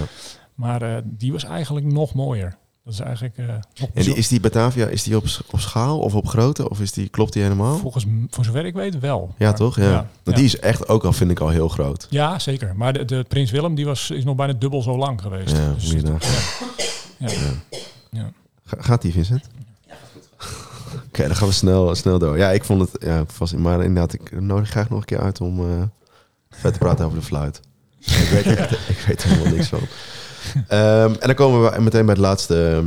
[0.55, 2.57] Maar eh, die was eigenlijk nog mooier.
[2.83, 3.61] Dat is eigenlijk En
[3.93, 6.69] die, is die Batavia is die op, op schaal of op grootte?
[6.69, 7.77] Of is die, klopt die helemaal?
[7.77, 9.33] volgens voor zover ik weet wel.
[9.37, 9.75] Ja, Maar- toch?
[9.79, 10.07] Ja.
[10.23, 12.07] ja, die is echt ook al, vind ik al heel groot.
[12.09, 12.75] Ja, zeker.
[12.75, 15.57] Maar de, de Prins Willem die was, is nog bijna dubbel zo lang geweest.
[15.57, 16.17] Ja, Dus ja.
[17.17, 17.29] Ja.
[18.11, 18.31] Ja.
[18.65, 19.47] Ga- gaat die, Vincent?
[21.09, 22.37] Oké, dan gaan we snel, snel door.
[22.37, 25.41] Ja, ik vond het ja, vast, maar inderdaad, ik nodig graag nog een keer uit
[25.41, 25.61] om
[26.49, 27.59] vet te praten over de fluit.
[27.99, 29.79] ik, weet, echt- ik weet er helemaal niks van.
[30.67, 32.83] Ehm, en dan komen we meteen bij het laatste,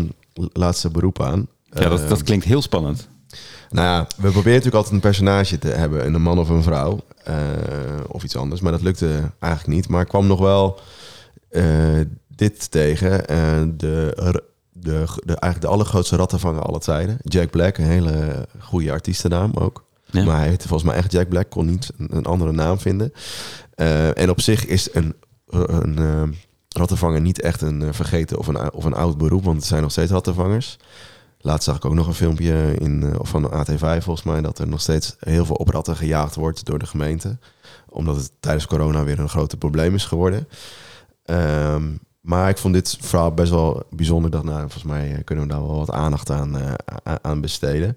[0.52, 1.46] laatste beroep aan.
[1.64, 3.08] Ja, dat, dat Ehm, klinkt heel spannend.
[3.70, 7.00] nou ja, we proberen natuurlijk altijd een personage te hebben, een man of een vrouw.
[7.24, 7.34] eh,
[8.08, 9.88] of iets anders, maar dat lukte eigenlijk niet.
[9.88, 10.80] Maar ik kwam nog wel
[11.48, 11.64] eh,
[12.28, 13.24] dit tegen.
[13.78, 14.12] de,
[14.82, 17.18] de, de, eigenlijk de allergrootste rattenvanger aller tijden.
[17.22, 19.84] Jack Black, een hele goede artiestennaam ook.
[20.10, 20.24] Ja.
[20.24, 23.12] Maar hij heette volgens mij echt Jack Black, kon niet een, andere naam vinden.
[23.74, 25.14] Eh, en op zich is een,
[25.48, 26.22] een eh,
[26.68, 29.82] rattenvanger niet echt een eh, vergeten of een, of een oud beroep, want het zijn
[29.82, 30.78] nog steeds rattenvangers.
[31.38, 34.40] Laatst zag ik ook nog een filmpje in, van AT5 volgens mij...
[34.40, 37.38] dat er nog steeds heel veel op ratten gejaagd wordt door de gemeente.
[37.88, 40.48] Omdat het tijdens corona weer een groot probleem is geworden.
[41.24, 41.82] Ehm,
[42.22, 44.26] maar ik vond dit verhaal best wel bijzonder.
[44.26, 46.74] Ik dacht, nou, volgens mij eh, kunnen we daar wel wat aandacht aan, eh,
[47.22, 47.96] aan besteden.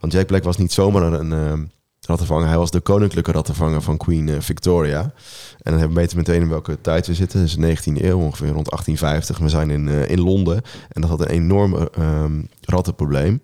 [0.00, 1.64] Want Jack Black was niet zomaar een ehm,
[2.00, 2.48] rattenvanger.
[2.48, 5.00] Hij was de koninklijke rattenvanger van Queen Victoria.
[5.00, 7.46] En dan hebben we meteen in welke tijd we zitten.
[7.46, 9.38] De 19e eeuw, ongeveer rond 1850.
[9.38, 10.62] We zijn in, in Londen.
[10.88, 13.40] En dat had een enorm eh, ehm, rattenprobleem.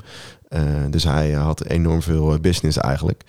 [0.90, 3.24] Dus hij had enorm veel business eigenlijk.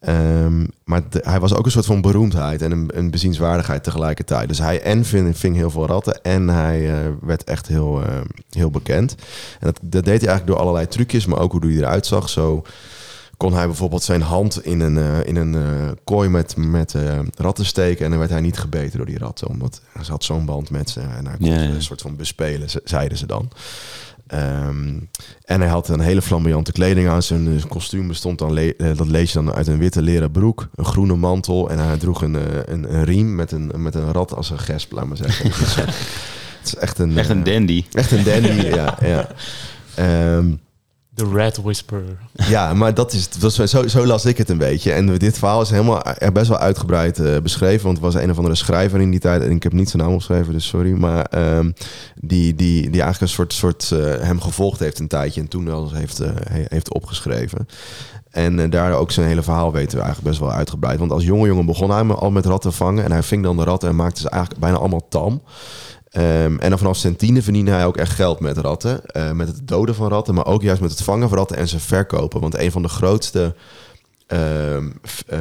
[0.00, 4.48] Ehm, maar de- hij was ook een soort van beroemdheid en een, een bezienswaardigheid tegelijkertijd.
[4.48, 8.20] Dus hij en ving, ving heel veel ratten en hij eh, werd echt heel, eh,
[8.50, 9.14] heel bekend.
[9.60, 12.28] En dat, dat deed hij eigenlijk door allerlei trucjes, maar ook hoe hij eruit zag.
[12.28, 12.62] Zo
[13.36, 16.94] kon hij bijvoorbeeld zijn hand in een, eh, in een eh, kooi met, met
[17.34, 18.04] ratten steken.
[18.04, 19.48] En dan werd hij niet gebeten door die ratten.
[19.48, 21.00] Omdat ze had zo'n band met ze.
[21.00, 23.50] En hij kon Ja, een soort van bespelen, ze- zeiden ze dan.
[24.26, 24.88] Ehm,
[25.44, 27.22] en hij had een hele flamboyante kleding aan.
[27.22, 30.30] Zijn eh, kostuum bestond dan, le- eh, dat lees je dan uit een witte leren
[30.30, 31.70] broek, een groene mantel.
[31.70, 34.58] En hij droeg een, eh, een, een riem met een, met een rat als een
[34.58, 35.50] gesp, laat maar zeggen.
[35.50, 35.74] Dus,
[36.58, 37.84] het is echt een, Echt een dandy.
[37.92, 38.98] Echt een dandy, ja.
[39.00, 39.28] ja.
[39.94, 40.46] Ehm,
[41.16, 42.18] The Red Whisperer.
[42.32, 44.92] ja, maar dat is, dat zo, zo las ik het een beetje.
[44.92, 47.84] En dit verhaal is helemaal eh, best wel uitgebreid eh, beschreven.
[47.84, 49.42] Want er was een of andere schrijver in die tijd.
[49.42, 50.92] En ik heb niet zijn naam opgeschreven, dus sorry.
[50.92, 51.70] Maar ehm,
[52.20, 55.40] die, die, die eigenlijk een soort, soort eh, hem gevolgd heeft een tijdje.
[55.40, 57.66] En toen wel heeft, he- heeft opgeschreven.
[58.30, 60.98] En daar ook zijn hele verhaal weten we eigenlijk best wel uitgebreid.
[60.98, 63.04] Want als jonge jongen begon hij al met ratten vangen.
[63.04, 65.42] En hij ving dan de ratten en maakte ze eigenlijk bijna allemaal tam.
[66.16, 69.06] Ehm, en dan vanaf zijn tiende verdiende hij ook echt geld met ratten.
[69.06, 71.68] Eh, met het doden van ratten, maar ook juist met het vangen van ratten en
[71.68, 72.40] ze verkopen.
[72.40, 73.54] Want een van de grootste
[74.26, 74.90] ehm,
[75.26, 75.38] eh,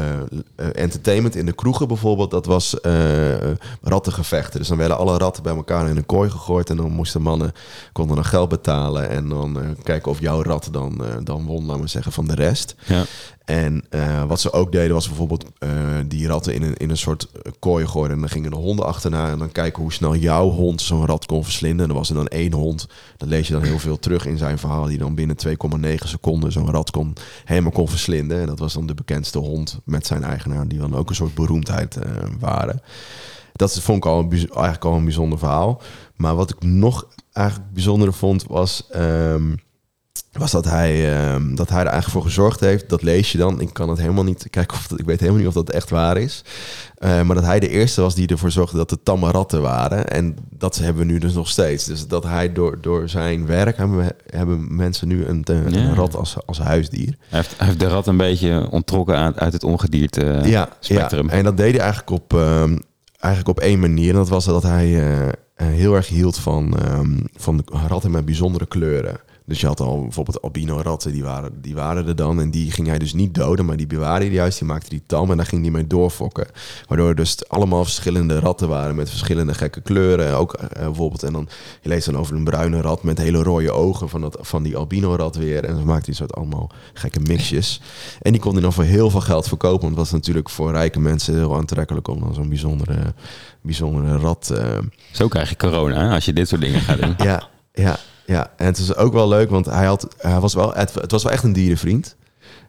[0.74, 3.52] entertainment in de kroegen bijvoorbeeld, dat was eh,
[3.82, 4.60] rattengevechten.
[4.60, 7.52] Dus dan werden alle ratten bij elkaar in een kooi gegooid en dan moesten mannen
[7.92, 11.88] konden dan geld betalen en dan kijken of jouw rat dan, dan won, laten we
[11.88, 12.76] zeggen, van de rest.
[12.86, 13.04] Ja.
[13.46, 15.70] En eh, wat ze ook deden was bijvoorbeeld eh,
[16.08, 18.12] die ratten in een, in een soort eh, kooi gooien.
[18.12, 21.26] En dan gingen de honden achterna en dan kijken hoe snel jouw hond zo'n rat
[21.26, 21.82] kon verslinden.
[21.82, 22.88] En dan was er dan één hond.
[23.18, 24.86] Dat lees je dan heel veel terug in zijn verhaal.
[24.86, 27.14] Die dan binnen 2,9 seconden zo'n rat kon,
[27.46, 28.40] helemaal kon verslinden.
[28.40, 30.68] En dat was dan de bekendste hond met zijn eigenaar.
[30.68, 31.98] Die dan ook een soort beroemdheid
[32.40, 32.82] waren.
[33.54, 35.82] Dat vond ik al een, eigenlijk al een bijzonder verhaal.
[36.16, 38.88] Maar wat ik nog eigenlijk bijzonder vond was...
[38.92, 39.52] ehm,
[40.32, 42.90] was dat hij, ehm, dat hij er eigenlijk voor gezorgd heeft.
[42.90, 43.62] Dat lees je dan.
[43.62, 45.90] Ik kan het helemaal niet kijken of dat, ik weet helemaal niet of dat echt
[45.90, 46.44] waar is.
[46.98, 50.08] Eh, maar dat hij de eerste was die ervoor zorgde dat er tamme ratten waren.
[50.08, 51.86] En dat hebben we nu dus nog steeds.
[51.86, 55.94] Dus dat hij door, door zijn werk hebben, hebben mensen nu een, een Ja.
[55.94, 57.16] rat als, als huisdier.
[57.30, 61.26] Hij heeft, hij heeft de rat een beetje onttrokken aan, uit het ongedierte ja, spectrum.
[61.26, 62.78] ja, en dat deed hij eigenlijk op, ehm,
[63.20, 64.10] eigenlijk op één manier.
[64.10, 68.12] En dat was dat hij eh, eh, heel erg hield van, ehm, van de ratten
[68.12, 69.18] met bijzondere kleuren.
[69.48, 72.40] Dus je had al bijvoorbeeld albino ratten, die waren, die waren er dan.
[72.42, 74.60] En die ging hij dus niet doden, maar die bewaarde hij juist.
[74.60, 76.48] Die maakte die tam en daar ging hij mee doorfokken.
[76.88, 80.38] Waardoor er dus allemaal verschillende ratten waren met verschillende gekke kleuren.
[80.38, 81.48] Ook eh, bijvoorbeeld, en dan,
[81.82, 84.78] je leest dan over een bruine rat met hele rode ogen van, dat, van die
[84.78, 85.64] albino rat weer.
[85.64, 87.82] En dan maakte hij soort allemaal gekke mixjes.
[88.22, 89.82] En die kon hij dan voor heel veel geld verkopen.
[89.82, 93.14] Want dat was natuurlijk voor rijke mensen heel aantrekkelijk om dan zo'n bijzondere,
[93.62, 94.50] bijzondere rat...
[94.50, 94.78] eh,
[95.12, 97.14] Zo krijg je corona als je dit soort dingen gaat doen.
[97.18, 98.52] ja, ja, ja.
[98.58, 101.32] En het is ook wel leuk, want hij, had, hij was wel, het, was wel
[101.32, 102.16] echt een dierenvriend.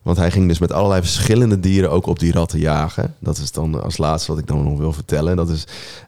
[0.03, 3.15] Want hij ging dus met allerlei verschillende dieren ook op die ratten jagen.
[3.19, 5.37] Dat is dan als laatste wat ik dan nog wil vertellen.
[5.37, 5.65] Dat is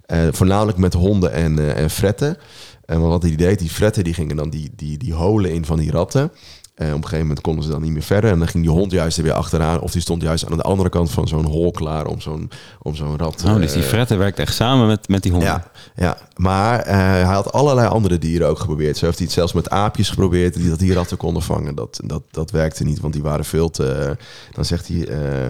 [0.07, 2.37] eh, voornamelijk met honden en, eh, en fretten.
[2.85, 5.79] En wat hij deed, die fretten die gingen dan die, die, die holen in van
[5.79, 6.31] die ratten.
[6.79, 8.31] En op een gegeven moment konden ze dan niet meer verder.
[8.31, 9.81] En dan ging die hond juist er weer achteraan.
[9.81, 12.51] Of die stond juist aan de andere kant van zo'n hol klaar om zo'n,
[12.83, 13.45] om zo'n rat...
[13.47, 15.49] Oh, dus die eh, fretten werkt echt samen met, met die honden.
[15.49, 15.65] ja,
[15.97, 18.97] ja, maar eh, hij had allerlei andere dieren ook geprobeerd.
[18.97, 21.75] Zo heeft hij het zelfs met aapjes geprobeerd, die dat die ratten konden vangen.
[21.75, 24.17] Dat, dat, dat werkte niet, want die waren veel te...
[24.53, 25.09] dan zegt hij...
[25.09, 25.45] eh,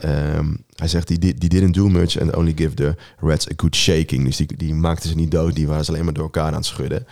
[0.00, 3.76] ehm, hij zegt, die, die didn't do much and only give the rats a good
[3.76, 4.24] shaking.
[4.24, 6.54] Dus die, die maakten ze niet dood, die waren ze alleen maar door elkaar aan
[6.54, 7.06] het schudden.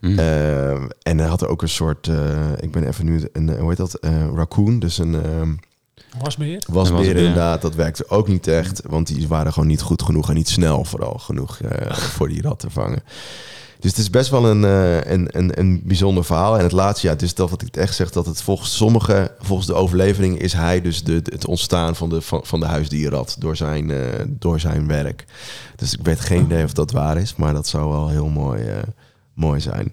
[0.00, 0.18] Mm.
[0.18, 2.08] Ehm, en hij had er ook een soort...
[2.08, 3.28] eh, ik ben even nu...
[3.32, 3.94] Een, eh, hoe heet dat?
[3.94, 5.14] Eh, raccoon, dus een...
[5.14, 5.52] ehm.
[6.22, 7.16] Wasbeer wasbeer.
[7.16, 8.82] inderdaad, dat werkte ook niet echt.
[8.86, 12.42] Want die waren gewoon niet goed genoeg en niet snel vooral genoeg eh, voor die
[12.42, 13.02] rat te vangen.
[13.84, 16.56] Dus het is best wel een, eh, een, een, een bijzonder verhaal.
[16.56, 19.30] En het laatste, ja, het is dat wat ik echt zeg, dat het volgens sommigen,
[19.38, 23.36] volgens de overlevering, is hij dus de, het ontstaan van de, van, van de huisdierrat
[23.38, 25.24] door zijn, eh, door zijn werk.
[25.76, 28.64] Dus ik weet geen idee of dat waar is, maar dat zou wel heel mooi,
[28.64, 28.82] eh,
[29.34, 29.92] mooi zijn.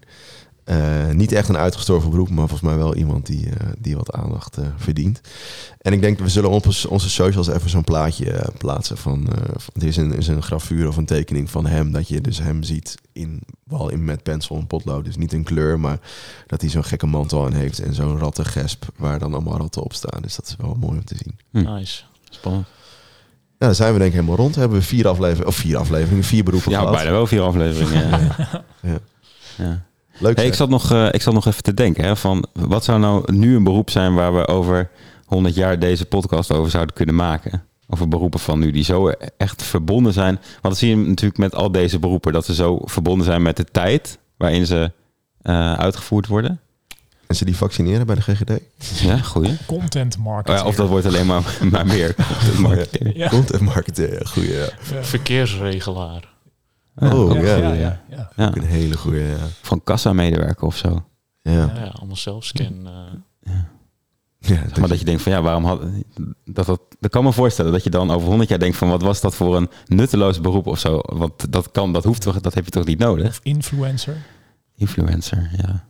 [0.72, 4.12] Eh, niet echt een uitgestorven beroep, maar volgens mij wel iemand die, eh, die wat
[4.12, 5.22] aandacht eh, verdient.
[5.78, 9.28] En ik denk, we zullen op onze socials even zo'n plaatje plaatsen van...
[9.34, 12.22] eh, van- er is een, is een grafuur of een tekening van hem, dat je
[12.22, 15.06] dus hem ziet in, wel in met pencil en potlood.
[15.06, 16.00] Dus niet een kleur, maar
[16.48, 19.94] dat hij zo'n gekke mantel aan heeft en zo'n rattengesp waar dan allemaal ratten op
[19.94, 20.22] staan.
[20.22, 21.40] Dus dat is wel mooi om te zien.
[21.52, 21.74] Hm.
[21.74, 22.04] Nice.
[22.30, 22.66] Spannend.
[22.66, 24.56] Nou, dan zijn we denk ik helemaal rond.
[24.56, 26.94] Hebben we vier afleveringen, of vier afleveringen, vier beroepen Ja, gehad.
[26.96, 28.10] bijna wel vier afleveringen.
[28.10, 28.36] ja.
[28.92, 28.98] Ja.
[29.58, 29.90] Ja.
[30.22, 32.84] Leuk Hey, ik, zat nog, eh, ik zat nog even te denken, hè, van wat
[32.84, 34.90] zou nou nu een beroep zijn waar we over
[35.26, 37.64] 100 jaar deze podcast over zouden kunnen maken?
[37.88, 39.08] Over beroepen van nu die zo
[39.38, 40.34] echt verbonden zijn.
[40.36, 43.58] Want dat zie je natuurlijk met al deze beroepen, dat ze zo verbonden zijn met
[43.58, 44.92] de tijd waarin ze
[45.42, 46.60] eh, uitgevoerd worden.
[47.28, 48.52] Mensen die vaccineren bij de GGD.
[49.02, 49.58] Ja, goeie.
[49.66, 50.60] Content Oh marketing.
[50.60, 52.16] ja, of dat wordt alleen maar, maar meer.
[52.16, 53.16] content marketing.
[53.16, 53.28] Ja.
[53.30, 54.54] Content marketing, goeie.
[54.54, 54.68] Ja.
[55.02, 56.31] Verkeersregelaar.
[56.96, 57.56] Oh, Ja, ja.
[57.58, 58.30] ja, ja, ja.
[58.36, 59.38] Ja, Ook een hele goeie, ja.
[59.62, 61.06] van kassa-medewerker of zo.
[61.42, 61.52] Ja.
[61.52, 62.88] Ja, allemaal zelfscan.
[62.88, 63.54] eh
[64.38, 65.82] ja Maar dat je denkt van ja, waarom had
[66.46, 66.82] dat dat?
[67.00, 69.36] Dat kan me voorstellen dat je dan over 100 jaar denkt van wat was dat
[69.36, 71.00] voor een nutteloos beroep of zo?
[71.06, 73.28] Want dat kan, dat hoeft toch, dat heb je toch niet nodig?
[73.28, 74.18] Of influencer.
[74.76, 75.86] Influencer, ja.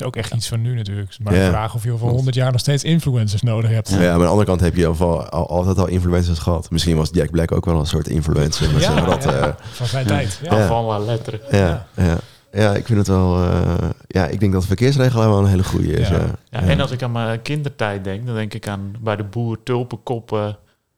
[0.00, 1.16] Is ook echt iets van nu natuurlijk.
[1.22, 1.44] Maar Ja.
[1.44, 3.88] de vraag of je over 100 jaar nog steeds influencers nodig hebt.
[3.90, 3.96] Ja.
[3.98, 6.70] maar aan de andere kant heb je al, al, altijd al influencers gehad.
[6.70, 8.68] Misschien was Jack Black ook wel een soort influencer.
[9.04, 10.40] Rat, ja, eh, van zijn tijd.
[10.42, 10.56] Ja.
[10.58, 10.66] Ja.
[10.66, 11.40] Van la lettre.
[11.50, 12.16] ja, ja.
[12.52, 13.36] ja, ik vind het wel...
[13.44, 13.74] eh,
[14.08, 16.08] ja, ik denk dat verkeersregelaar wel een hele goede is.
[16.08, 16.14] Ja.
[16.18, 16.30] Ja.
[16.50, 19.62] Ja, En als ik aan mijn kindertijd denk, dan denk ik aan bij de boer
[19.62, 20.56] tulpenkoppen,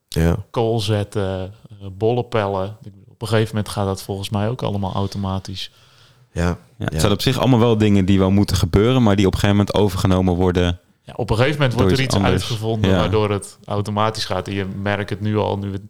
[0.09, 0.35] Ja.
[0.51, 2.77] kool zetten, eh, bollenpellen.
[3.07, 5.71] Op een gegeven moment gaat dat volgens mij ook allemaal automatisch.
[6.37, 6.57] Ja.
[6.77, 6.85] ja.
[6.85, 9.39] Het zijn op zich allemaal wel dingen die wel moeten gebeuren, maar die op een
[9.39, 10.79] gegeven moment overgenomen worden.
[11.01, 12.33] Ja, op een gegeven moment wordt er iets anders.
[12.33, 12.97] uitgevonden Ja.
[12.97, 14.47] waardoor het automatisch gaat.
[14.47, 15.81] En je merkt het nu al, nu we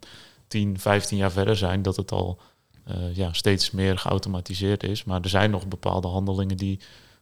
[0.47, 2.39] 10, 15 jaar verder zijn, dat het al
[2.83, 5.03] eh, ja, steeds meer geautomatiseerd is.
[5.03, 6.79] Maar er zijn nog bepaalde handelingen die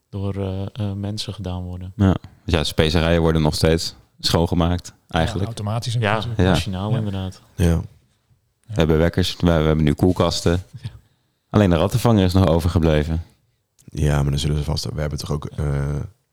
[0.10, 1.94] door eh, eh, mensen gedaan worden.
[1.96, 2.16] Ja,
[2.46, 5.46] dus ja specerijen worden nog steeds schoongemaakt, eigenlijk.
[5.46, 5.94] automatisch.
[5.94, 6.40] Ja, natuurlijk.
[6.40, 6.50] Ja.
[6.50, 6.98] machinaal Ja.
[6.98, 7.42] inderdaad.
[7.56, 7.82] Ja.
[8.68, 10.64] We hebben wekkers, we, we hebben nu koelkasten.
[11.56, 13.22] Alleen de rattenvanger is nog overgebleven.
[13.86, 14.86] ja, maar dan zullen ze vast...
[14.94, 15.66] We hebben toch ook eh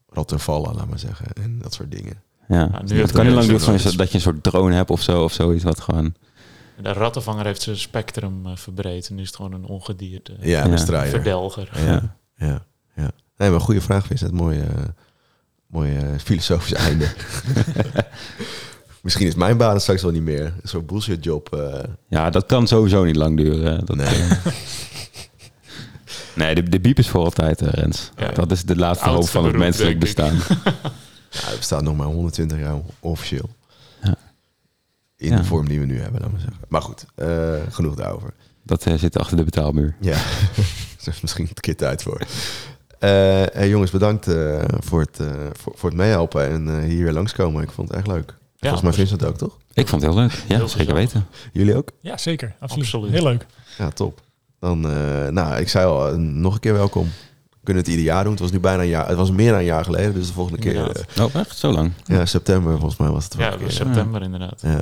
[0.08, 1.26] ratten vallen, laat maar zeggen.
[1.42, 2.22] En dat soort dingen.
[2.48, 2.82] Ja.
[2.84, 5.32] nu het kan niet lang duren dat je een soort drone hebt of zo, of
[5.32, 6.14] zoiets wat gewoon...
[6.82, 9.08] De rattenvanger heeft zijn spectrum eh, verbreed.
[9.08, 10.68] En nu is het gewoon een ongedierte Ja, Ja.
[10.70, 11.10] de strijder.
[11.10, 11.70] verdelger.
[11.86, 12.64] Ja, ja,
[12.96, 13.10] ja.
[13.36, 14.84] Nee, maar goede vraag is het mooie, eh,
[15.66, 17.06] mooie eh, filosofische einde.
[19.02, 20.52] Misschien is mijn baan straks wel niet meer.
[20.62, 21.54] Zo'n bullshit job.
[21.56, 23.84] eh, Ja, dat kan sowieso niet lang duren.
[23.86, 24.06] Dat, nee.
[26.34, 28.10] Nee, de, de biep is voor altijd, eh, Rens.
[28.16, 28.28] Ja.
[28.30, 30.36] Dat is de laatste hoop van het beroep, menselijk bestaan.
[31.30, 33.50] Ja, het bestaat nog maar 120 jaar officieel.
[34.02, 34.14] Ja.
[35.16, 35.36] In Ja.
[35.36, 36.58] de vorm die we nu hebben, laten we zeggen.
[36.68, 38.32] Maar goed, eh, genoeg daarover.
[38.62, 39.96] Dat eh, zit achter de betaalmuur.
[40.00, 40.12] Ja,
[41.04, 42.20] er is misschien een keer tijd voor.
[42.98, 43.10] Eh,
[43.52, 47.12] hey, jongens, bedankt eh, voor, het, eh, voor, voor het meehelpen en eh, hier weer
[47.12, 47.62] langskomen.
[47.62, 48.34] Ik vond het echt leuk.
[48.58, 49.58] Volgens mij Vincent het ook, toch?
[49.72, 50.32] Ik vond het heel leuk.
[50.32, 51.12] Ja, Heel zeker gezellig.
[51.12, 51.26] weten.
[51.52, 51.90] Jullie ook?
[52.00, 52.54] Ja, zeker.
[52.58, 52.84] Absoluut.
[52.84, 53.10] Absoluut.
[53.12, 53.46] Heel leuk.
[53.78, 54.20] Ja, top.
[54.62, 57.04] Dan, eh, nou, ik zei al, eh, nog een keer welkom.
[57.50, 58.32] We kunnen het ieder jaar doen.
[58.32, 59.08] Het was nu bijna een jaar.
[59.08, 60.14] Het was meer dan een jaar geleden.
[60.14, 61.56] Dus de volgende keer, eh, Oh, echt?
[61.58, 61.92] Zo lang?
[62.04, 63.32] ja, september volgens mij was het.
[63.32, 63.70] de Ja, was keer.
[63.70, 64.60] september inderdaad.
[64.62, 64.80] Ja,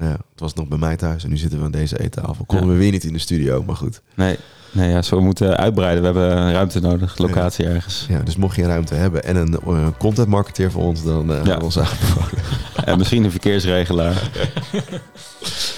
[0.00, 1.24] ja, het was nog bij mij thuis.
[1.24, 2.44] En nu zitten we aan deze eettafel.
[2.44, 2.72] Konden Ja.
[2.72, 4.00] we weer niet in de studio, maar goed.
[4.14, 4.36] Nee.
[4.72, 6.00] Nee, ja, zo we moeten uitbreiden.
[6.00, 7.18] We hebben ruimte nodig.
[7.18, 8.06] Locatie ergens.
[8.08, 11.26] Ja, dus mocht je een ruimte hebben en een eh, content marketeer voor ons, dan
[11.28, 11.44] Ja.
[11.44, 12.28] gaan we ons aanbevolen.
[12.84, 14.22] En misschien een verkeersregelaar.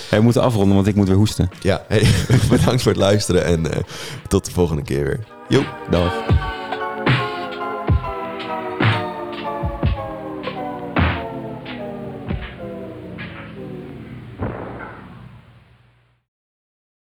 [0.08, 1.50] Hey, we moeten afronden, want ik moet weer hoesten.
[1.60, 2.06] Ja, hey,
[2.50, 3.80] bedankt voor het luisteren en eh,
[4.28, 5.20] tot de volgende keer weer.
[5.48, 5.66] Joep.
[5.90, 6.12] Dag.